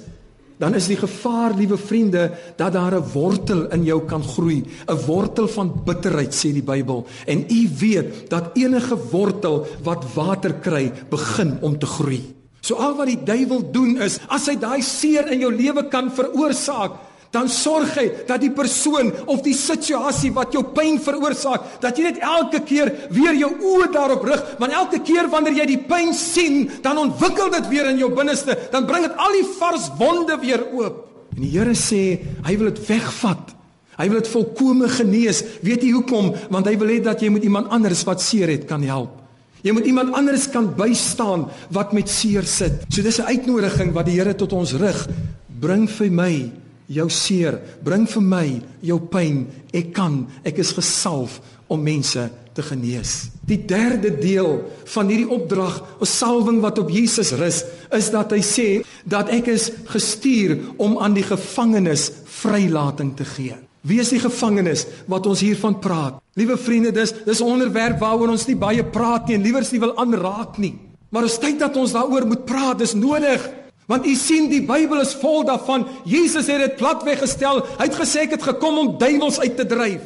dan 0.58 0.76
is 0.78 0.86
die 0.86 0.98
gevaar, 0.98 1.54
liewe 1.58 1.76
vriende, 1.78 2.28
dat 2.56 2.72
daar 2.74 2.94
'n 2.94 3.10
wortel 3.12 3.66
in 3.72 3.84
jou 3.84 4.00
kan 4.06 4.22
groei, 4.22 4.64
'n 4.86 5.06
wortel 5.06 5.48
van 5.48 5.72
bitterheid 5.84 6.32
sê 6.34 6.52
die 6.52 6.62
Bybel. 6.62 7.06
En 7.26 7.44
u 7.50 7.68
weet 7.78 8.30
dat 8.30 8.50
enige 8.54 8.96
wortel 9.10 9.66
wat 9.82 10.04
water 10.14 10.54
kry, 10.54 10.92
begin 11.10 11.58
om 11.60 11.78
te 11.78 11.86
groei. 11.86 12.34
So 12.60 12.74
al 12.74 12.96
wat 12.96 13.06
die 13.06 13.22
duiwel 13.24 13.70
doen 13.72 13.98
is, 14.00 14.18
as 14.28 14.46
hy 14.46 14.56
daai 14.56 14.82
seer 14.82 15.28
in 15.32 15.40
jou 15.40 15.52
lewe 15.52 15.88
kan 15.88 16.10
veroorsaak, 16.10 16.92
dan 17.34 17.50
sorg 17.50 17.96
hy 17.98 18.06
dat 18.28 18.42
die 18.42 18.52
persoon 18.54 19.10
of 19.26 19.42
die 19.44 19.56
situasie 19.56 20.30
wat 20.36 20.54
jou 20.54 20.62
pyn 20.74 21.00
veroorsaak, 21.02 21.80
dat 21.82 21.98
jy 21.98 22.12
net 22.12 22.20
elke 22.22 22.62
keer 22.66 22.92
weer 23.14 23.34
jou 23.38 23.50
oë 23.74 23.90
daarop 23.94 24.26
rig, 24.28 24.44
want 24.60 24.76
elke 24.76 25.02
keer 25.04 25.28
wanneer 25.32 25.58
jy 25.62 25.66
die 25.74 25.80
pyn 25.88 26.14
sien, 26.14 26.68
dan 26.84 27.00
ontwikkel 27.02 27.50
dit 27.56 27.66
weer 27.72 27.90
in 27.90 27.98
jou 28.02 28.12
binneste, 28.14 28.56
dan 28.72 28.86
bring 28.86 29.08
dit 29.08 29.18
al 29.18 29.34
die 29.34 29.48
vars 29.58 29.90
wonde 29.98 30.38
weer 30.42 30.62
oop. 30.72 31.02
En 31.34 31.42
die 31.42 31.50
Here 31.50 31.74
sê, 31.74 32.20
hy 32.46 32.54
wil 32.60 32.70
dit 32.70 32.80
wegvat. 32.86 33.50
Hy 33.98 34.06
wil 34.10 34.20
dit 34.20 34.30
volkome 34.30 34.88
genees. 34.90 35.42
Weet 35.66 35.84
jy 35.86 35.92
hoekom? 35.94 36.32
Want 36.50 36.66
hy 36.70 36.74
wil 36.78 36.90
hê 36.90 37.00
dat 37.02 37.22
jy 37.22 37.30
met 37.34 37.46
iemand 37.46 37.70
anders 37.74 38.02
wat 38.06 38.22
seer 38.22 38.50
het 38.50 38.66
kan 38.70 38.82
help. 38.86 39.20
Jy 39.64 39.72
moet 39.72 39.86
iemand 39.88 40.12
anders 40.14 40.44
kan 40.52 40.68
bystaan 40.76 41.46
wat 41.72 41.94
met 41.96 42.10
seer 42.12 42.44
sit. 42.44 42.84
So 42.90 43.02
dis 43.02 43.18
'n 43.18 43.30
uitnodiging 43.32 43.94
wat 43.94 44.06
die 44.06 44.18
Here 44.18 44.34
tot 44.34 44.52
ons 44.52 44.74
rig. 44.74 45.08
Bring 45.48 45.88
vir 45.88 46.10
my 46.10 46.52
jou 46.94 47.08
seer, 47.10 47.58
bring 47.84 48.06
vir 48.10 48.22
my 48.22 48.46
jou 48.84 49.00
pyn. 49.10 49.44
Ek 49.74 49.92
kan, 49.96 50.24
ek 50.46 50.60
is 50.62 50.72
gesalf 50.76 51.40
om 51.68 51.82
mense 51.82 52.28
te 52.54 52.62
genees. 52.62 53.30
Die 53.44 53.58
derde 53.66 54.12
deel 54.20 54.62
van 54.94 55.10
hierdie 55.10 55.28
opdrag, 55.28 55.82
'n 56.00 56.06
salwing 56.06 56.60
wat 56.60 56.78
op 56.78 56.90
Jesus 56.90 57.32
rus, 57.32 57.64
is 57.90 58.10
dat 58.10 58.30
hy 58.30 58.42
sê 58.42 58.84
dat 59.04 59.28
ek 59.28 59.46
is 59.46 59.70
gestuur 59.86 60.58
om 60.76 60.98
aan 60.98 61.14
die 61.14 61.26
gevangenes 61.26 62.10
vrylating 62.24 63.16
te 63.16 63.24
gee. 63.24 63.56
Wie 63.82 64.00
is 64.00 64.08
die 64.08 64.20
gevangenes 64.20 64.86
wat 65.06 65.26
ons 65.26 65.40
hiervan 65.40 65.78
praat? 65.78 66.22
Liewe 66.34 66.56
vriende, 66.56 66.92
dis 66.92 67.12
dis 67.24 67.40
'n 67.40 67.44
onderwerp 67.44 68.00
waaroor 68.00 68.28
ons 68.28 68.46
nie 68.46 68.56
baie 68.56 68.84
praat 68.84 69.28
nie 69.28 69.36
en 69.36 69.42
liewers 69.42 69.70
nie 69.72 69.80
wil 69.80 69.96
aanraak 69.96 70.58
nie. 70.58 70.78
Maar 71.10 71.24
is 71.24 71.38
tyd 71.38 71.58
dat 71.58 71.76
ons 71.76 71.92
daaroor 71.92 72.26
moet 72.26 72.44
praat, 72.44 72.78
dis 72.78 72.94
nodig. 72.94 73.50
Want 73.86 74.06
u 74.06 74.14
sien 74.14 74.48
die 74.48 74.62
Bybel 74.64 75.00
is 75.00 75.14
vol 75.20 75.44
daarvan. 75.44 75.86
Jesus 76.08 76.46
het 76.48 76.62
dit 76.62 76.76
plat 76.76 77.02
weggestel. 77.04 77.60
Hy 77.76 77.88
het 77.88 77.98
gesê 77.98 78.24
ek 78.24 78.38
het 78.38 78.42
gekom 78.42 78.78
om 78.80 78.92
duiwels 78.98 79.40
uit 79.40 79.56
te 79.56 79.66
dryf. 79.68 80.04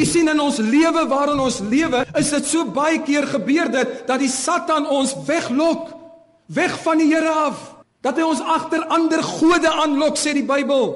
U 0.00 0.04
sien 0.06 0.30
in 0.32 0.40
ons 0.40 0.58
lewe 0.62 1.04
waarin 1.10 1.42
ons 1.42 1.58
lewe, 1.66 2.04
is 2.16 2.30
dit 2.32 2.46
so 2.46 2.64
baie 2.72 3.02
keer 3.04 3.26
gebeur 3.28 3.68
dit 3.70 3.94
dat 4.08 4.22
die 4.22 4.30
Satan 4.30 4.86
ons 4.88 5.12
weglok, 5.26 5.90
weg 6.46 6.76
van 6.84 7.02
die 7.02 7.10
Here 7.10 7.30
af. 7.46 7.58
Dat 8.00 8.16
hy 8.16 8.24
ons 8.24 8.40
agter 8.40 8.86
ander 8.88 9.20
gode 9.22 9.68
aanlok, 9.68 10.16
sê 10.16 10.32
die 10.32 10.46
Bybel. 10.46 10.94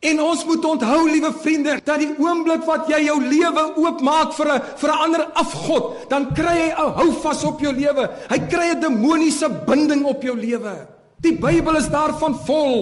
En 0.00 0.20
ons 0.24 0.44
moet 0.48 0.64
onthou, 0.64 1.00
liewe 1.10 1.32
vriende, 1.42 1.74
dat 1.84 2.00
die 2.00 2.12
oomblik 2.22 2.62
wat 2.68 2.86
jy 2.88 3.02
jou 3.08 3.18
lewe 3.20 3.64
oopmaak 3.82 4.32
vir 4.32 4.48
'n 4.54 4.62
vir 4.80 4.90
'n 4.90 5.02
ander 5.04 5.24
afgod, 5.34 6.08
dan 6.08 6.32
kry 6.32 6.56
hy 6.56 6.70
'n 6.70 6.94
houvas 7.00 7.44
op 7.44 7.60
jou 7.60 7.72
lewe. 7.72 8.08
Hy 8.30 8.38
kry 8.48 8.70
'n 8.70 8.80
demoniese 8.80 9.48
binding 9.66 10.04
op 10.04 10.22
jou 10.22 10.36
lewe. 10.36 10.99
Die 11.20 11.36
Bybel 11.36 11.76
is 11.76 11.90
daarvan 11.92 12.34
vol. 12.46 12.76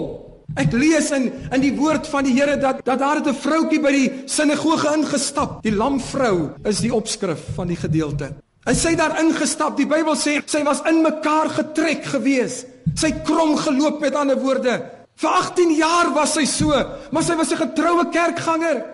Ek 0.59 0.73
lees 0.75 1.11
in 1.15 1.27
in 1.55 1.63
die 1.63 1.73
woord 1.75 2.07
van 2.11 2.27
die 2.27 2.35
Here 2.37 2.57
dat 2.59 2.85
dat 2.87 2.99
daar 2.99 3.19
'n 3.19 3.35
vroutjie 3.35 3.81
by 3.81 3.93
die 3.93 4.13
sinagoge 4.27 4.95
ingestap. 4.95 5.63
Die 5.63 5.75
lamvrou 5.75 6.55
is 6.65 6.79
die 6.79 6.95
opskrif 6.95 7.41
van 7.55 7.67
die 7.67 7.77
gedeelte. 7.77 8.35
En 8.65 8.75
sy 8.75 8.91
het 8.91 8.99
daar 8.99 9.21
ingestap. 9.21 9.77
Die 9.77 9.87
Bybel 9.87 10.15
sê 10.15 10.41
sy 10.47 10.63
was 10.63 10.83
in 10.87 11.03
mekaar 11.03 11.49
getrek 11.49 12.05
gewees. 12.05 12.65
Sy 12.95 13.11
krom 13.25 13.57
geloop 13.57 14.01
met 14.01 14.15
ander 14.15 14.39
woorde. 14.39 14.83
Vir 15.17 15.31
18 15.31 15.75
jaar 15.75 16.15
was 16.15 16.33
sy 16.33 16.45
so, 16.45 16.71
maar 17.11 17.23
sy 17.23 17.35
was 17.35 17.51
'n 17.51 17.57
getroue 17.57 18.09
kerkganger. 18.11 18.85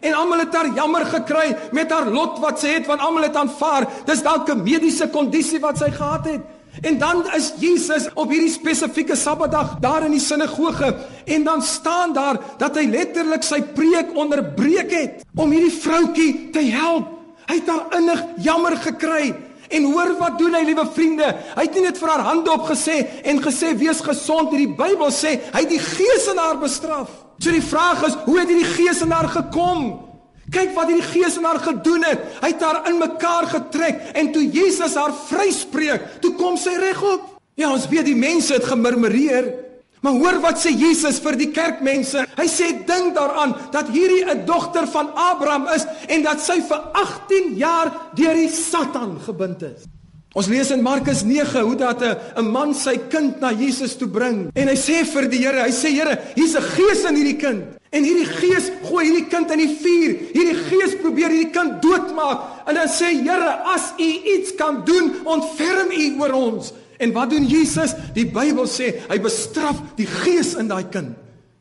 En 0.00 0.14
almal 0.14 0.38
het 0.38 0.54
haar 0.54 0.74
jammer 0.74 1.06
gekry 1.06 1.56
met 1.72 1.90
haar 1.90 2.10
lot 2.10 2.38
wat 2.38 2.60
sy 2.60 2.68
het, 2.68 2.86
want 2.86 3.00
almal 3.00 3.22
het 3.22 3.36
aanvaar 3.36 3.86
dis 4.04 4.22
dalk 4.22 4.48
'n 4.48 4.62
mediese 4.62 5.08
kondisie 5.08 5.60
wat 5.60 5.78
sy 5.78 5.90
gehad 5.90 6.24
het. 6.24 6.40
En 6.82 6.98
dan 6.98 7.24
is 7.36 7.52
Jesus 7.60 8.08
op 8.14 8.30
hierdie 8.30 8.52
spesifieke 8.52 9.16
Sabbatdag 9.16 9.78
daar 9.80 10.04
in 10.04 10.16
die 10.16 10.20
sinagoge 10.20 10.92
en 11.24 11.44
dan 11.44 11.62
staan 11.62 12.12
daar 12.12 12.40
dat 12.58 12.76
hy 12.76 12.84
letterlik 12.90 13.46
sy 13.46 13.62
preek 13.62 14.12
onderbreek 14.16 14.92
het 14.92 15.26
om 15.34 15.50
hierdie 15.50 15.72
vroutjie 15.72 16.30
te 16.52 16.64
help. 16.74 17.12
Hy 17.46 17.60
het 17.60 17.68
haar 17.70 18.00
innig 18.00 18.24
jammer 18.44 18.76
gekry 18.82 19.34
En 19.68 19.84
hoor 19.90 20.14
wat 20.18 20.38
doen 20.38 20.54
hy, 20.54 20.62
liewe 20.66 20.86
vriende? 20.94 21.26
Hy 21.56 21.64
het 21.66 21.76
nie 21.76 21.86
net 21.88 21.98
vir 21.98 22.12
haar 22.12 22.24
hande 22.28 22.52
opgesê 22.54 23.00
en 23.26 23.42
gesê 23.42 23.72
wees 23.78 24.02
gesond, 24.04 24.52
hierdie 24.54 24.74
Bybel 24.78 25.10
sê 25.14 25.36
hy 25.52 25.64
het 25.64 25.72
die 25.72 25.82
gees 25.82 26.28
in 26.30 26.40
haar 26.40 26.60
bestraf. 26.62 27.10
So 27.42 27.52
die 27.52 27.64
vraag 27.64 28.04
is, 28.06 28.16
hoe 28.28 28.38
het 28.38 28.52
hierdie 28.52 28.74
gees 28.76 29.02
in 29.04 29.14
haar 29.14 29.28
gekom? 29.32 29.88
Kyk 30.50 30.74
wat 30.76 30.90
hierdie 30.90 31.10
gees 31.10 31.36
in 31.36 31.44
haar 31.44 31.58
gedoen 31.58 32.04
het. 32.06 32.22
Hy 32.42 32.52
het 32.52 32.62
haar 32.62 32.82
in 32.90 32.98
mekaar 32.98 33.46
getrek 33.50 34.12
en 34.14 34.32
toe 34.32 34.44
Jesus 34.44 34.94
haar 34.94 35.14
vryspreek, 35.26 36.20
toe 36.22 36.34
kom 36.38 36.56
sy 36.56 36.76
regop. 36.78 37.32
Ja, 37.56 37.70
ons 37.72 37.88
weet 37.88 38.04
die 38.04 38.18
mense 38.18 38.54
het 38.54 38.68
gemurmureer. 38.68 39.66
Maar 40.04 40.18
hoor 40.20 40.38
wat 40.44 40.60
sê 40.60 40.70
Jesus 40.76 41.18
vir 41.24 41.38
die 41.40 41.48
kerkmense. 41.50 42.26
Hy 42.36 42.46
sê 42.50 42.68
dink 42.86 43.16
daaraan 43.16 43.56
dat 43.74 43.88
hierdie 43.90 44.28
'n 44.28 44.44
dogter 44.46 44.86
van 44.86 45.10
Abraham 45.14 45.66
is 45.74 45.86
en 46.06 46.22
dat 46.22 46.40
sy 46.40 46.60
vir 46.60 46.80
18 46.92 47.56
jaar 47.56 47.90
deur 48.14 48.34
die 48.34 48.48
Satan 48.48 49.18
gebind 49.20 49.62
is. 49.62 49.82
Ons 50.34 50.46
lees 50.46 50.70
in 50.70 50.82
Markus 50.82 51.22
9 51.24 51.60
hoe 51.60 51.76
dat 51.76 52.02
'n 52.36 52.50
man 52.50 52.74
sy 52.74 52.98
kind 53.08 53.40
na 53.40 53.52
Jesus 53.52 53.96
toe 53.96 54.08
bring 54.08 54.50
en 54.54 54.68
hy 54.68 54.76
sê 54.76 55.04
vir 55.04 55.28
die 55.28 55.38
Here, 55.38 55.62
hy 55.62 55.72
sê 55.72 55.88
Here, 55.88 56.18
hier's 56.34 56.54
'n 56.54 56.62
gees 56.62 57.04
in 57.04 57.16
hierdie 57.16 57.40
kind. 57.40 57.75
En 57.94 58.04
hierdie 58.04 58.26
gees 58.28 58.70
gooi 58.88 59.04
hierdie 59.06 59.28
kind 59.30 59.52
in 59.54 59.62
die 59.62 59.74
vuur. 59.78 60.16
Hierdie 60.34 60.56
gees 60.66 60.96
probeer 61.00 61.30
hierdie 61.30 61.52
kind 61.54 61.78
doodmaak. 61.84 62.66
En 62.66 62.78
dan 62.78 62.90
sê 62.90 63.12
Here, 63.14 63.52
as 63.74 63.92
U 63.98 64.08
iets 64.36 64.54
kan 64.58 64.82
doen, 64.88 65.12
ontferm 65.24 65.92
U 65.94 66.08
oor 66.20 66.34
ons. 66.36 66.72
En 66.98 67.12
wat 67.12 67.30
doen 67.30 67.46
Jesus? 67.46 67.94
Die 68.16 68.26
Bybel 68.26 68.66
sê 68.70 68.92
hy 69.06 69.18
bestraf 69.22 69.82
die 69.98 70.08
gees 70.08 70.54
in 70.58 70.70
daai 70.72 70.86
kind. 70.90 71.14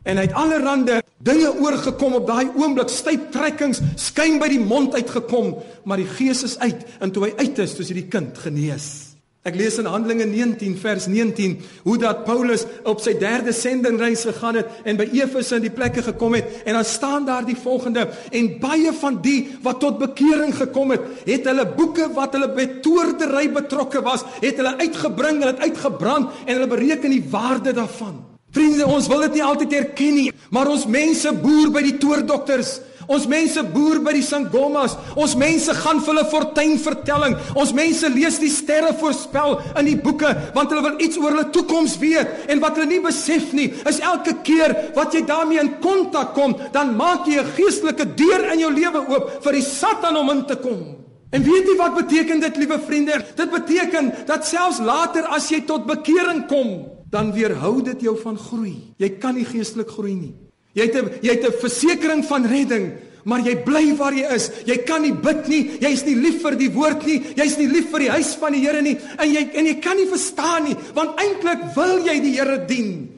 En 0.06 0.20
hy 0.22 0.28
het 0.28 0.38
allerlei 0.38 1.02
dinge 1.26 1.50
oorgekom 1.64 2.20
op 2.20 2.28
daai 2.30 2.52
oomblik, 2.54 2.92
styptrekkings 2.94 3.82
skyn 3.98 4.38
by 4.42 4.52
die 4.52 4.62
mond 4.62 4.94
uitgekom, 4.94 5.56
maar 5.90 5.98
die 5.98 6.10
gees 6.18 6.44
is 6.46 6.60
uit 6.62 6.86
en 7.02 7.12
toe 7.12 7.26
hy 7.26 7.34
uit 7.42 7.62
is, 7.64 7.74
toe 7.74 7.86
is 7.86 7.94
die 7.96 8.08
kind 8.12 8.38
genees. 8.44 9.15
Ek 9.46 9.54
lees 9.54 9.76
in 9.78 9.86
Handelinge 9.86 10.26
19 10.26 10.74
vers 10.82 11.06
19 11.06 11.60
hoe 11.84 11.96
dat 12.02 12.24
Paulus 12.26 12.64
op 12.90 12.98
sy 13.04 13.12
derde 13.22 13.54
sendingreis 13.54 14.24
gegaan 14.26 14.58
het 14.58 14.88
en 14.90 14.98
by 14.98 15.06
Efese 15.20 15.60
in 15.60 15.68
die 15.68 15.74
plekke 15.74 16.02
gekom 16.08 16.34
het 16.34 16.64
en 16.66 16.74
dan 16.74 16.88
staan 16.90 17.28
daar 17.28 17.46
die 17.46 17.58
volgende 17.60 18.08
en 18.34 18.48
baie 18.64 18.90
van 18.98 19.20
die 19.22 19.52
wat 19.62 19.84
tot 19.84 20.00
bekering 20.02 20.50
gekom 20.58 20.96
het, 20.96 21.06
het 21.30 21.46
hulle 21.46 21.68
boeke 21.78 22.08
wat 22.18 22.34
hulle 22.34 22.50
by 22.58 22.66
toordery 22.82 23.46
betrokke 23.54 24.02
was, 24.02 24.26
het 24.42 24.58
hulle 24.58 24.80
uitgebring 24.82 25.44
en 25.44 25.52
dit 25.52 25.68
uitgebrand 25.70 26.42
en 26.48 26.54
hulle 26.56 26.72
bereken 26.72 27.14
die 27.14 27.28
waarde 27.30 27.76
daarvan. 27.78 28.18
Vriende, 28.56 28.88
ons 28.88 29.12
wil 29.12 29.28
dit 29.28 29.38
nie 29.38 29.46
altyd 29.46 29.78
erken 29.78 30.14
nie, 30.16 30.30
maar 30.56 30.72
ons 30.72 30.88
mense 30.90 31.34
boer 31.44 31.70
by 31.76 31.86
die 31.86 31.98
toordokters 32.02 32.80
Ons 33.08 33.28
mense 33.28 33.64
boer 33.74 34.00
by 34.06 34.14
die 34.18 34.26
sangomas. 34.26 34.98
Ons 35.16 35.36
mense 35.40 35.74
gaan 35.74 36.02
vir 36.02 36.14
hulle 36.14 36.26
fortuinvertelling. 36.32 37.38
Ons 37.56 37.74
mense 37.78 38.10
lees 38.10 38.40
die 38.42 38.52
sterre 38.54 38.94
voorspel 39.00 39.60
in 39.80 39.90
die 39.92 39.98
boeke 40.00 40.34
want 40.56 40.72
hulle 40.72 40.84
wil 40.86 41.00
iets 41.04 41.18
oor 41.22 41.34
hulle 41.34 41.50
toekoms 41.54 41.98
weet 42.02 42.50
en 42.52 42.62
wat 42.64 42.78
hulle 42.78 42.90
nie 42.90 43.02
besef 43.04 43.52
nie 43.56 43.70
is 43.90 44.02
elke 44.04 44.36
keer 44.46 44.74
wat 44.96 45.16
jy 45.16 45.24
daarmee 45.28 45.62
in 45.62 45.74
kontak 45.84 46.34
kom, 46.36 46.56
dan 46.74 46.96
maak 46.98 47.28
jy 47.28 47.40
'n 47.40 47.54
geestelike 47.58 48.06
deur 48.16 48.52
in 48.54 48.60
jou 48.60 48.72
lewe 48.72 49.02
oop 49.10 49.44
vir 49.44 49.54
die 49.54 49.62
Satan 49.62 50.18
om 50.18 50.30
in 50.30 50.46
te 50.46 50.56
kom. 50.56 50.98
En 51.32 51.44
weet 51.44 51.68
jy 51.68 51.76
wat 51.78 51.96
beteken 51.96 52.40
dit, 52.40 52.58
liewe 52.58 52.80
vriende? 52.80 53.26
Dit 53.36 53.52
beteken 53.52 54.14
dat 54.26 54.48
selfs 54.48 54.80
later 54.80 55.26
as 55.26 55.50
jy 55.50 55.62
tot 55.66 55.86
bekering 55.86 56.48
kom, 56.48 56.88
dan 57.10 57.34
weerhou 57.34 57.82
dit 57.82 58.02
jou 58.02 58.16
van 58.22 58.38
groei. 58.38 58.94
Jy 58.98 59.10
kan 59.20 59.36
nie 59.36 59.46
geestelik 59.46 59.90
groei 59.90 60.16
nie. 60.16 60.45
Jy 60.76 60.88
het 60.90 60.96
'n 60.96 61.10
jy 61.22 61.32
het 61.32 61.46
'n 61.48 61.60
versekering 61.60 62.26
van 62.26 62.46
redding, 62.46 62.92
maar 63.24 63.40
jy 63.40 63.56
bly 63.64 63.96
waar 63.96 64.14
jy 64.14 64.28
is. 64.36 64.52
Jy 64.66 64.78
kan 64.86 65.02
nie 65.02 65.14
bid 65.14 65.48
nie. 65.48 65.80
Jy's 65.80 66.06
nie 66.06 66.16
lief 66.16 66.42
vir 66.42 66.56
die 66.56 66.70
woord 66.70 67.06
nie. 67.06 67.24
Jy's 67.36 67.58
nie 67.58 67.68
lief 67.68 67.90
vir 67.90 68.00
die 68.00 68.10
huis 68.10 68.36
van 68.36 68.54
die 68.54 68.62
Here 68.62 68.82
nie. 68.82 68.98
En 69.18 69.32
jy 69.32 69.50
en 69.54 69.66
jy 69.66 69.80
kan 69.80 69.98
nie 69.98 70.08
verstaan 70.08 70.64
nie, 70.64 70.76
want 70.94 71.20
eintlik 71.20 71.76
wil 71.76 72.06
jy 72.06 72.20
die 72.22 72.36
Here 72.38 72.66
dien. 72.68 73.10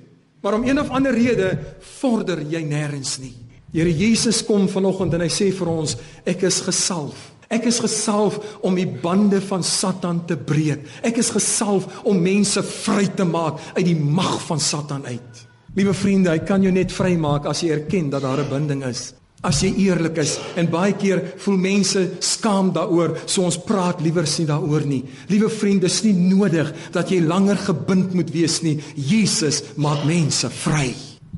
Maar 0.41 0.53
om 0.53 0.63
een 0.63 0.79
of 0.79 0.89
ander 0.89 1.13
rede 1.13 1.57
vorder 1.99 2.41
jy 2.41 2.63
nêrens 2.63 3.19
nie. 3.19 3.33
Here 3.73 3.91
Jesus 3.91 4.45
kom 4.45 4.69
vanoggend 4.69 5.13
en 5.13 5.21
hy 5.21 5.29
sê 5.29 5.51
vir 5.51 5.67
ons, 5.67 5.97
ek 6.25 6.43
is 6.43 6.61
gesalf. 6.61 7.33
Ek 7.49 7.65
is 7.65 7.79
gesalf 7.79 8.39
om 8.61 8.75
die 8.75 8.87
bande 8.87 9.41
van 9.41 9.63
Satan 9.63 10.25
te 10.27 10.35
breek. 10.35 10.83
Ek 11.03 11.17
is 11.17 11.31
gesalf 11.31 12.03
om 12.03 12.19
mense 12.21 12.63
vry 12.63 13.07
te 13.15 13.23
maak 13.23 13.59
uit 13.75 13.85
die 13.85 13.95
mag 13.95 14.41
van 14.47 14.59
Satan 14.59 15.05
uit. 15.07 15.46
Liewe 15.77 15.93
vriende, 15.93 16.31
hy 16.33 16.41
kan 16.41 16.63
jou 16.65 16.71
net 16.73 16.89
vrymaak 16.89 17.45
as 17.45 17.61
jy 17.61 17.69
erken 17.75 18.09
dat 18.09 18.23
daar 18.25 18.41
'n 18.41 18.49
binding 18.49 18.83
is. 18.85 19.13
As 19.43 19.61
jy 19.61 19.69
eerlik 19.77 20.17
is 20.17 20.39
en 20.55 20.69
baie 20.69 20.93
keer 20.93 21.33
voel 21.37 21.57
mense 21.57 22.09
skaam 22.19 22.73
daaroor, 22.73 23.17
so 23.25 23.43
ons 23.43 23.57
praat 23.57 24.01
liewer 24.01 24.25
sien 24.25 24.47
daaroor 24.47 24.85
nie. 24.85 25.03
Liewe 25.29 25.49
vriende, 25.49 25.85
dis 25.85 26.03
nie 26.03 26.13
nodig 26.13 26.73
dat 26.91 27.09
jy 27.09 27.21
langer 27.21 27.57
gebind 27.57 28.13
moet 28.13 28.31
wees 28.31 28.61
nie. 28.61 28.79
Jesus 28.95 29.61
maak 29.75 30.03
mense 30.05 30.49
vry. 30.49 30.95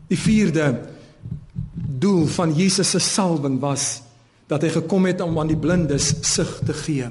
Die 0.07 0.17
vierde 0.17 0.79
doel 1.99 2.25
van 2.27 2.53
Jesus 2.53 2.89
se 2.89 2.99
salwing 2.99 3.59
was 3.59 4.01
dat 4.47 4.61
hy 4.61 4.69
gekom 4.69 5.05
het 5.05 5.21
om 5.21 5.39
aan 5.39 5.47
die 5.47 5.57
blindes 5.57 6.15
sig 6.21 6.59
te 6.65 6.73
gee. 6.73 7.09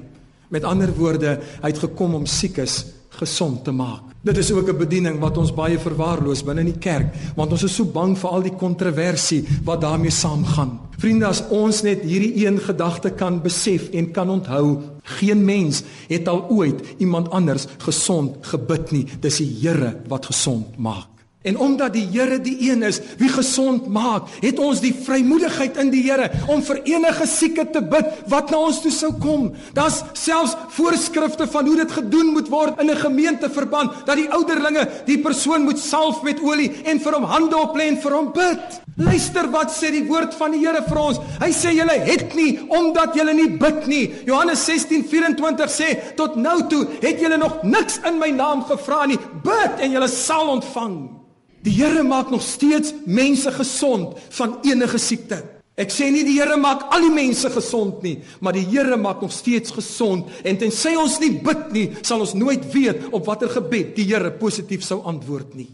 Met 0.48 0.64
ander 0.64 0.94
woorde, 0.94 1.40
hy 1.60 1.68
het 1.68 1.78
gekom 1.78 2.14
om 2.14 2.26
siekes 2.26 2.84
gesond 3.18 3.64
te 3.64 3.72
maak. 3.74 4.08
Dit 4.22 4.38
is 4.38 4.50
ook 4.52 4.68
'n 4.68 4.78
bediening 4.78 5.18
wat 5.20 5.38
ons 5.38 5.54
baie 5.54 5.78
verwaarloos 5.78 6.44
binne 6.44 6.60
in 6.60 6.72
die 6.72 6.78
kerk, 6.78 7.14
want 7.36 7.52
ons 7.52 7.62
is 7.62 7.74
so 7.74 7.84
bang 7.84 8.18
vir 8.18 8.30
al 8.30 8.42
die 8.42 8.56
kontroversie 8.56 9.46
wat 9.64 9.80
daarmee 9.80 10.10
saamgaan. 10.10 10.80
Vriende, 10.98 11.26
as 11.26 11.44
ons 11.48 11.82
net 11.82 12.02
hierdie 12.02 12.46
een 12.46 12.58
gedagte 12.58 13.10
kan 13.10 13.42
besef 13.42 13.90
en 13.90 14.10
kan 14.10 14.30
onthou, 14.30 14.78
geen 15.02 15.44
mens 15.44 15.82
het 16.08 16.28
al 16.28 16.48
ooit 16.48 16.82
iemand 16.98 17.30
anders 17.30 17.66
gesond 17.78 18.46
gebid 18.46 18.90
nie. 18.90 19.06
Dis 19.20 19.36
die 19.36 19.56
Here 19.60 19.96
wat 20.08 20.26
gesond 20.26 20.76
maak. 20.76 21.17
En 21.48 21.58
omdat 21.58 21.94
die 21.96 22.06
Here 22.12 22.40
die 22.40 22.56
een 22.70 22.82
is 22.84 23.00
wie 23.20 23.30
gesond 23.32 23.86
maak, 23.92 24.28
het 24.42 24.58
ons 24.60 24.82
die 24.84 24.92
vrymoedigheid 24.92 25.78
in 25.80 25.92
die 25.92 26.02
Here 26.04 26.28
om 26.50 26.60
vir 26.64 26.82
enige 26.84 27.26
sieke 27.30 27.64
te 27.72 27.80
bid 27.80 28.10
wat 28.28 28.52
na 28.52 28.60
ons 28.68 28.82
toe 28.84 28.92
sou 28.92 29.14
kom. 29.22 29.48
Daar's 29.76 30.02
selfs 30.18 30.56
voorskrifte 30.76 31.48
van 31.48 31.70
hoe 31.70 31.76
dit 31.80 31.94
gedoen 32.00 32.34
moet 32.34 32.50
word 32.52 32.80
in 32.82 32.90
'n 32.90 32.96
gemeenteverband 32.96 34.04
dat 34.06 34.16
die 34.16 34.28
ouderlinge 34.30 34.88
die 35.06 35.18
persoon 35.18 35.64
moet 35.64 35.78
salf 35.78 36.22
met 36.22 36.40
olie 36.40 36.70
en 36.84 37.00
vir 37.00 37.12
hom 37.12 37.24
hande 37.24 37.56
oplê 37.56 37.88
en 37.88 38.00
vir 38.00 38.12
hom 38.12 38.32
bid. 38.32 38.80
Luister 38.96 39.48
wat 39.50 39.70
sê 39.70 39.90
die 39.90 40.06
woord 40.06 40.34
van 40.34 40.50
die 40.50 40.66
Here 40.66 40.82
vir 40.82 40.98
ons. 40.98 41.18
Hy 41.40 41.50
sê 41.52 41.72
julle 41.72 41.98
het 42.04 42.34
nie 42.34 42.58
omdat 42.68 43.14
julle 43.14 43.34
nie 43.34 43.48
bid 43.48 43.86
nie. 43.86 44.14
Johannes 44.26 44.64
16:24 44.66 45.70
sê 45.70 46.14
tot 46.16 46.36
nou 46.36 46.68
toe 46.68 46.86
het 47.00 47.20
julle 47.20 47.38
nog 47.38 47.62
niks 47.62 48.00
in 48.04 48.18
my 48.18 48.30
naam 48.30 48.64
gevra 48.64 49.06
nie. 49.06 49.18
Bid 49.42 49.80
en 49.80 49.90
julle 49.90 50.08
sal 50.08 50.48
ontvang. 50.48 51.17
Die 51.68 51.76
Here 51.76 52.02
maak 52.02 52.30
nog 52.32 52.42
steeds 52.42 52.94
mense 53.04 53.52
gesond 53.52 54.16
van 54.32 54.58
enige 54.64 54.98
siekte. 54.98 55.42
Ek 55.78 55.92
sê 55.92 56.08
nie 56.10 56.24
die 56.24 56.38
Here 56.38 56.56
maak 56.56 56.86
al 56.94 57.04
die 57.04 57.12
mense 57.12 57.50
gesond 57.52 58.00
nie, 58.02 58.16
maar 58.40 58.56
die 58.56 58.64
Here 58.70 58.96
maak 58.96 59.20
nog 59.22 59.34
steeds 59.34 59.74
gesond 59.76 60.32
en 60.48 60.58
tensy 60.58 60.94
ons 60.96 61.18
nie 61.20 61.34
bid 61.44 61.68
nie, 61.76 61.84
sal 62.00 62.24
ons 62.24 62.32
nooit 62.38 62.64
weet 62.72 63.10
op 63.12 63.28
watter 63.28 63.52
gebed 63.52 63.92
die 63.98 64.08
Here 64.08 64.32
positief 64.40 64.86
sou 64.86 65.02
antwoord 65.06 65.52
nie. 65.58 65.68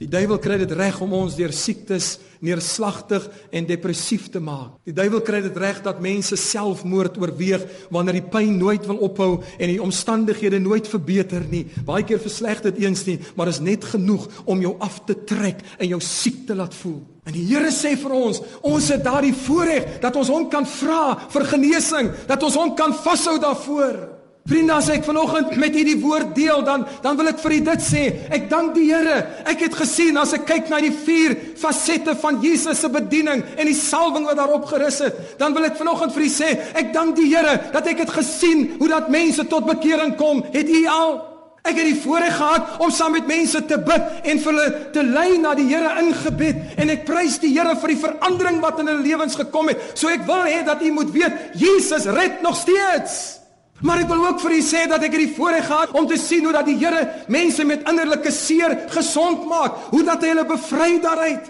Die 0.00 0.08
duiwel 0.08 0.38
kry 0.40 0.56
dit 0.56 0.70
reg 0.72 0.96
om 1.04 1.12
ons 1.12 1.34
deur 1.36 1.52
siektes 1.52 2.14
neerslagtig 2.40 3.26
en 3.52 3.66
depressief 3.68 4.30
te 4.32 4.40
maak. 4.40 4.78
Die 4.88 4.94
duiwel 4.96 5.20
kry 5.20 5.42
dit 5.44 5.56
reg 5.60 5.82
dat 5.84 6.00
mense 6.00 6.38
selfmoord 6.40 7.18
oorweeg 7.20 7.66
wanneer 7.92 8.16
die 8.16 8.30
pyn 8.32 8.54
nooit 8.56 8.86
wil 8.88 9.02
ophou 9.04 9.42
en 9.58 9.68
die 9.68 9.82
omstandighede 9.84 10.56
nooit 10.64 10.88
verbeter 10.88 11.44
nie. 11.50 11.66
Baie 11.84 12.06
keer 12.08 12.22
versleg 12.22 12.62
dit 12.64 12.80
eens 12.86 13.04
nie, 13.10 13.18
maar 13.36 13.52
is 13.52 13.60
net 13.60 13.84
genoeg 13.90 14.24
om 14.48 14.62
jou 14.64 14.72
af 14.80 15.02
te 15.04 15.18
trek 15.28 15.60
en 15.76 15.90
jou 15.92 16.00
siek 16.00 16.46
te 16.48 16.56
laat 16.56 16.72
voel. 16.80 17.02
En 17.28 17.36
die 17.36 17.44
Here 17.50 17.68
sê 17.68 17.92
vir 18.00 18.14
ons, 18.16 18.40
ons 18.64 18.88
het 18.94 19.04
daardie 19.04 19.34
voorreg 19.36 20.00
dat 20.00 20.16
ons 20.16 20.32
hom 20.32 20.48
kan 20.48 20.64
vra 20.64 21.28
vir 21.28 21.44
genesing, 21.52 22.08
dat 22.30 22.48
ons 22.48 22.56
hom 22.56 22.72
kan 22.78 22.96
vashou 23.04 23.36
daarvoor. 23.42 24.19
Vriende, 24.50 24.74
as 24.74 24.88
ek 24.90 25.04
vanoggend 25.06 25.52
met 25.62 25.76
u 25.78 25.82
die 25.86 25.98
woord 26.02 26.32
deel, 26.34 26.64
dan 26.66 26.82
dan 27.04 27.18
wil 27.20 27.30
ek 27.30 27.38
vir 27.38 27.52
u 27.54 27.58
dit 27.68 27.84
sê. 27.86 28.02
Ek 28.34 28.48
dank 28.50 28.74
die 28.74 28.88
Here. 28.90 29.20
Ek 29.46 29.62
het 29.62 29.76
gesien 29.78 30.18
as 30.18 30.34
ek 30.34 30.48
kyk 30.48 30.70
na 30.72 30.80
die 30.82 30.90
vier 30.90 31.36
fasette 31.60 32.16
van 32.18 32.40
Jesus 32.42 32.82
se 32.82 32.90
bediening 32.90 33.44
en 33.54 33.70
die 33.70 33.76
salwing 33.78 34.26
wat 34.26 34.40
daarop 34.40 34.66
gerus 34.66 34.98
het, 35.04 35.18
dan 35.38 35.54
wil 35.54 35.68
ek 35.68 35.78
vanoggend 35.78 36.16
vir 36.16 36.26
u 36.26 36.30
sê, 36.34 36.52
ek 36.74 36.90
dank 36.96 37.14
die 37.20 37.28
Here 37.30 37.56
dat 37.70 37.86
ek 37.86 38.02
het 38.02 38.14
gesien 38.18 38.72
hoe 38.80 38.90
dat 38.90 39.10
mense 39.12 39.46
tot 39.46 39.68
bekering 39.70 40.16
kom. 40.18 40.42
Het 40.50 40.68
u 40.68 40.86
al 40.90 41.20
Ek 41.60 41.76
het 41.76 41.90
die 41.90 41.98
voorreg 42.00 42.38
gehad 42.38 42.78
om 42.80 42.88
saam 42.88 43.12
met 43.12 43.26
mense 43.28 43.60
te 43.68 43.76
bid 43.84 44.28
en 44.32 44.38
vir 44.40 44.48
hulle 44.48 44.68
te 44.94 45.02
lei 45.04 45.34
na 45.38 45.52
die 45.54 45.66
Here 45.68 45.90
in 46.00 46.08
gebed 46.16 46.80
en 46.80 46.92
ek 46.96 47.04
prys 47.08 47.36
die 47.42 47.52
Here 47.52 47.74
vir 47.82 47.92
die 47.92 48.00
verandering 48.00 48.62
wat 48.64 48.80
in 48.80 48.88
hulle 48.88 49.04
lewens 49.04 49.36
gekom 49.38 49.68
het. 49.68 49.92
So 49.92 50.08
ek 50.08 50.24
wil 50.26 50.48
hê 50.48 50.62
dat 50.64 50.80
u 50.80 50.94
moet 50.96 51.12
weet, 51.12 51.52
Jesus 51.60 52.08
red 52.08 52.40
nog 52.42 52.56
steeds. 52.56 53.39
Maar 53.86 54.02
ek 54.02 54.10
wil 54.10 54.26
ook 54.26 54.42
vir 54.42 54.56
u 54.58 54.60
sê 54.64 54.82
dat 54.90 55.04
ek 55.06 55.14
hierdie 55.16 55.36
voorreg 55.36 55.64
gehad 55.68 55.94
om 55.96 56.08
te 56.08 56.18
sien 56.20 56.44
hoe 56.44 56.52
dat 56.52 56.68
die 56.68 56.76
Here 56.80 57.06
mense 57.32 57.64
met 57.64 57.86
innerlike 57.88 58.32
seer 58.34 58.76
gesond 58.92 59.46
maak, 59.48 59.88
hoe 59.94 60.02
dat 60.04 60.20
hy 60.24 60.34
hulle 60.34 60.44
bevry 60.48 60.98
daaruit. 61.00 61.48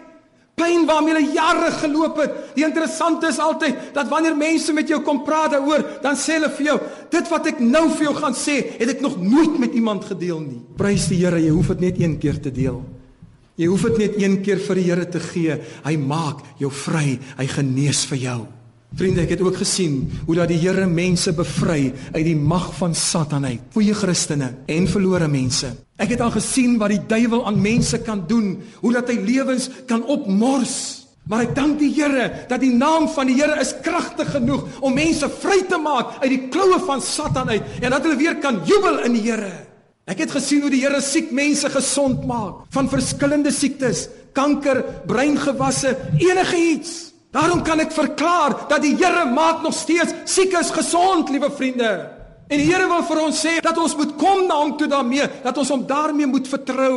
Pyn 0.61 0.85
waarmee 0.87 1.15
hulle 1.15 1.33
jare 1.35 1.71
geloop 1.81 2.21
het. 2.21 2.37
Die 2.55 2.67
interessante 2.67 3.31
is 3.31 3.41
altyd 3.41 3.95
dat 3.97 4.11
wanneer 4.13 4.37
mense 4.37 4.75
met 4.77 4.91
jou 4.91 5.01
kom 5.07 5.23
praat 5.25 5.55
daaroor, 5.57 5.87
dan 6.05 6.19
sê 6.21 6.37
hulle 6.37 6.53
vir 6.59 6.69
jou, 6.69 6.79
dit 7.17 7.33
wat 7.33 7.51
ek 7.51 7.65
nou 7.65 7.87
vir 7.97 8.07
jou 8.11 8.15
gaan 8.21 8.37
sê, 8.37 8.59
het 8.77 8.95
ek 8.95 9.03
nog 9.05 9.17
nooit 9.23 9.59
met 9.63 9.75
iemand 9.79 10.07
gedeel 10.11 10.43
nie. 10.45 10.61
Prys 10.79 11.09
die 11.11 11.23
Here, 11.25 11.41
jy 11.41 11.55
hoef 11.55 11.73
dit 11.75 11.87
net 11.89 12.01
een 12.03 12.19
keer 12.21 12.41
te 12.43 12.53
deel. 12.55 12.83
Jy 13.61 13.69
hoef 13.69 13.89
dit 13.91 13.99
net 14.05 14.21
een 14.21 14.39
keer 14.45 14.61
vir 14.69 14.81
die 14.81 14.87
Here 14.87 15.09
te 15.09 15.21
gee. 15.21 15.59
Hy 15.85 15.99
maak 16.01 16.45
jou 16.61 16.71
vry, 16.73 17.19
hy 17.41 17.51
genees 17.59 18.07
vir 18.13 18.27
jou. 18.29 18.41
Vriende, 18.91 19.23
ek 19.23 19.37
het 19.37 19.43
ook 19.45 19.55
gesien 19.61 20.01
hoe 20.27 20.35
dat 20.35 20.51
die 20.51 20.59
Here 20.59 20.87
mense 20.91 21.31
bevry 21.37 21.93
uit 22.11 22.25
die 22.27 22.35
mag 22.35 22.73
van 22.75 22.95
Satan 22.95 23.45
uit. 23.47 23.63
Goeie 23.77 23.95
Christene 23.95 24.49
en 24.67 24.89
verlore 24.91 25.29
mense. 25.31 25.71
Ek 26.01 26.11
het 26.17 26.23
al 26.25 26.33
gesien 26.35 26.75
wat 26.81 26.91
die 26.91 27.03
duiwel 27.07 27.45
aan 27.47 27.61
mense 27.63 28.01
kan 28.03 28.25
doen, 28.27 28.57
hoe 28.83 28.93
dat 28.97 29.13
hy 29.13 29.21
lewens 29.23 29.69
kan 29.87 30.03
opmors. 30.03 30.75
Maar 31.31 31.45
ek 31.47 31.55
dank 31.55 31.79
die 31.79 31.93
Here 31.95 32.27
dat 32.51 32.65
die 32.65 32.73
naam 32.75 33.07
van 33.15 33.31
die 33.31 33.37
Here 33.39 33.61
is 33.63 33.77
kragtig 33.85 34.33
genoeg 34.35 34.67
om 34.83 34.97
mense 34.97 35.29
vry 35.39 35.61
te 35.71 35.79
maak 35.79 36.19
uit 36.25 36.33
die 36.33 36.49
kloue 36.51 36.81
van 36.83 37.05
Satan 37.05 37.53
uit 37.53 37.79
en 37.79 37.95
dat 37.95 38.03
hulle 38.03 38.19
weer 38.19 38.41
kan 38.43 38.59
jubel 38.67 39.05
in 39.07 39.15
die 39.15 39.23
Here. 39.29 39.53
Ek 40.11 40.25
het 40.25 40.35
gesien 40.35 40.65
hoe 40.67 40.73
die 40.73 40.83
Here 40.83 40.99
siek 41.05 41.31
mense 41.31 41.71
gesond 41.71 42.27
maak 42.27 42.67
van 42.75 42.91
verskillende 42.91 43.55
siektes, 43.55 44.09
kanker, 44.35 44.83
breingewasse, 45.07 45.95
enige 46.19 46.59
iets. 46.75 47.10
Daarom 47.31 47.63
kan 47.63 47.79
ek 47.79 47.93
verklaar 47.95 48.57
dat 48.71 48.83
die 48.83 48.97
Here 48.99 49.25
maak 49.31 49.63
nog 49.63 49.75
steeds 49.75 50.15
siekes 50.27 50.73
gesond, 50.75 51.31
liewe 51.31 51.51
vriende. 51.55 51.91
En 52.51 52.59
die 52.59 52.67
Here 52.67 52.89
wil 52.91 53.05
vir 53.07 53.21
ons 53.23 53.43
sê 53.45 53.61
dat 53.63 53.79
ons 53.79 53.95
moet 53.99 54.17
kom 54.19 54.49
na 54.49 54.59
hom 54.59 54.75
toe 54.79 54.89
daarmee, 54.91 55.29
dat 55.45 55.59
ons 55.63 55.71
hom 55.71 55.85
daarmee 55.87 56.27
moet 56.27 56.51
vertrou. 56.51 56.97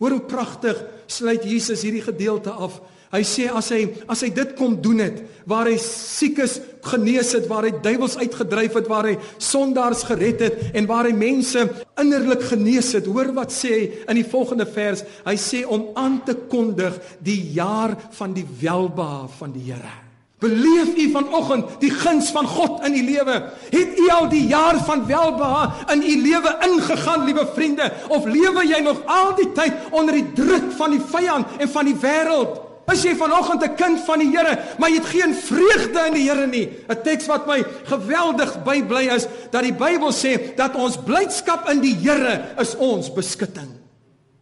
Hoor 0.00 0.16
hoe 0.16 0.26
pragtig 0.26 0.80
sluit 1.06 1.44
Jesus 1.46 1.84
hierdie 1.86 2.02
gedeelte 2.02 2.50
af. 2.50 2.80
Hy 3.10 3.24
sê 3.26 3.48
as 3.50 3.72
hy 3.74 3.80
as 4.06 4.20
hy 4.22 4.28
dit 4.30 4.50
kom 4.58 4.76
doen 4.78 5.00
het 5.02 5.16
waar 5.50 5.66
hy 5.66 5.74
siekes 5.82 6.60
genees 6.86 7.32
het, 7.34 7.48
waar 7.50 7.66
hy 7.66 7.72
duiwels 7.82 8.14
uitgedryf 8.20 8.76
het, 8.78 8.90
waar 8.90 9.08
hy 9.08 9.16
sondaars 9.42 10.04
gered 10.06 10.44
het 10.46 10.76
en 10.78 10.86
waar 10.86 11.08
hy 11.08 11.14
mense 11.18 11.64
innerlik 11.98 12.44
genees 12.52 12.92
het. 12.94 13.08
Hoor 13.10 13.32
wat 13.34 13.50
sê 13.54 13.72
hy 13.72 13.88
in 14.04 14.20
die 14.20 14.28
volgende 14.30 14.68
vers? 14.70 15.02
Hy 15.26 15.34
sê 15.42 15.64
om 15.66 15.88
aan 15.98 16.20
te 16.28 16.36
kondig 16.52 17.00
die 17.18 17.40
jaar 17.56 17.96
van 18.14 18.36
die 18.36 18.46
welbehae 18.62 19.26
van 19.40 19.58
die 19.58 19.66
Here. 19.72 19.96
Beleef 20.40 20.94
u 20.96 21.10
vanoggend 21.12 21.74
die 21.82 21.90
guns 21.92 22.30
van 22.32 22.46
God 22.48 22.86
in 22.86 22.94
u 22.94 23.02
lewe? 23.10 23.42
Het 23.74 23.98
u 23.98 24.08
al 24.14 24.30
die 24.30 24.46
jaar 24.48 24.78
van 24.86 25.02
welbehae 25.10 25.92
in 25.98 26.06
u 26.06 26.16
lewe 26.22 26.54
ingegaan, 26.64 27.26
liewe 27.26 27.44
vriende, 27.58 27.90
of 28.08 28.24
lewe 28.24 28.64
jy 28.70 28.80
nog 28.86 29.02
al 29.04 29.34
die 29.36 29.50
tyd 29.52 29.90
onder 29.90 30.16
die 30.16 30.30
druk 30.32 30.72
van 30.78 30.94
die 30.94 31.02
vyand 31.12 31.58
en 31.58 31.68
van 31.68 31.90
die 31.90 31.98
wêreld? 32.06 32.69
Is 32.90 33.04
jy 33.06 33.14
vanoggend 33.14 33.62
'n 33.62 33.76
kind 33.76 34.00
van 34.02 34.18
die 34.18 34.30
Here, 34.34 34.58
maar 34.78 34.90
jy 34.90 34.96
het 34.96 35.06
geen 35.06 35.34
vreugde 35.34 36.06
in 36.06 36.14
die 36.14 36.28
Here 36.28 36.46
nie? 36.46 36.68
'n 36.88 37.02
Teks 37.02 37.26
wat 37.26 37.46
my 37.46 37.62
geweldig 37.84 38.62
bybly 38.64 39.06
is, 39.14 39.26
dat 39.50 39.62
die 39.62 39.72
Bybel 39.72 40.12
sê 40.12 40.54
dat 40.56 40.74
ons 40.74 40.98
blydskap 40.98 41.68
in 41.70 41.80
die 41.80 41.94
Here 41.94 42.54
is 42.58 42.76
ons 42.76 43.12
beskutting. 43.12 43.78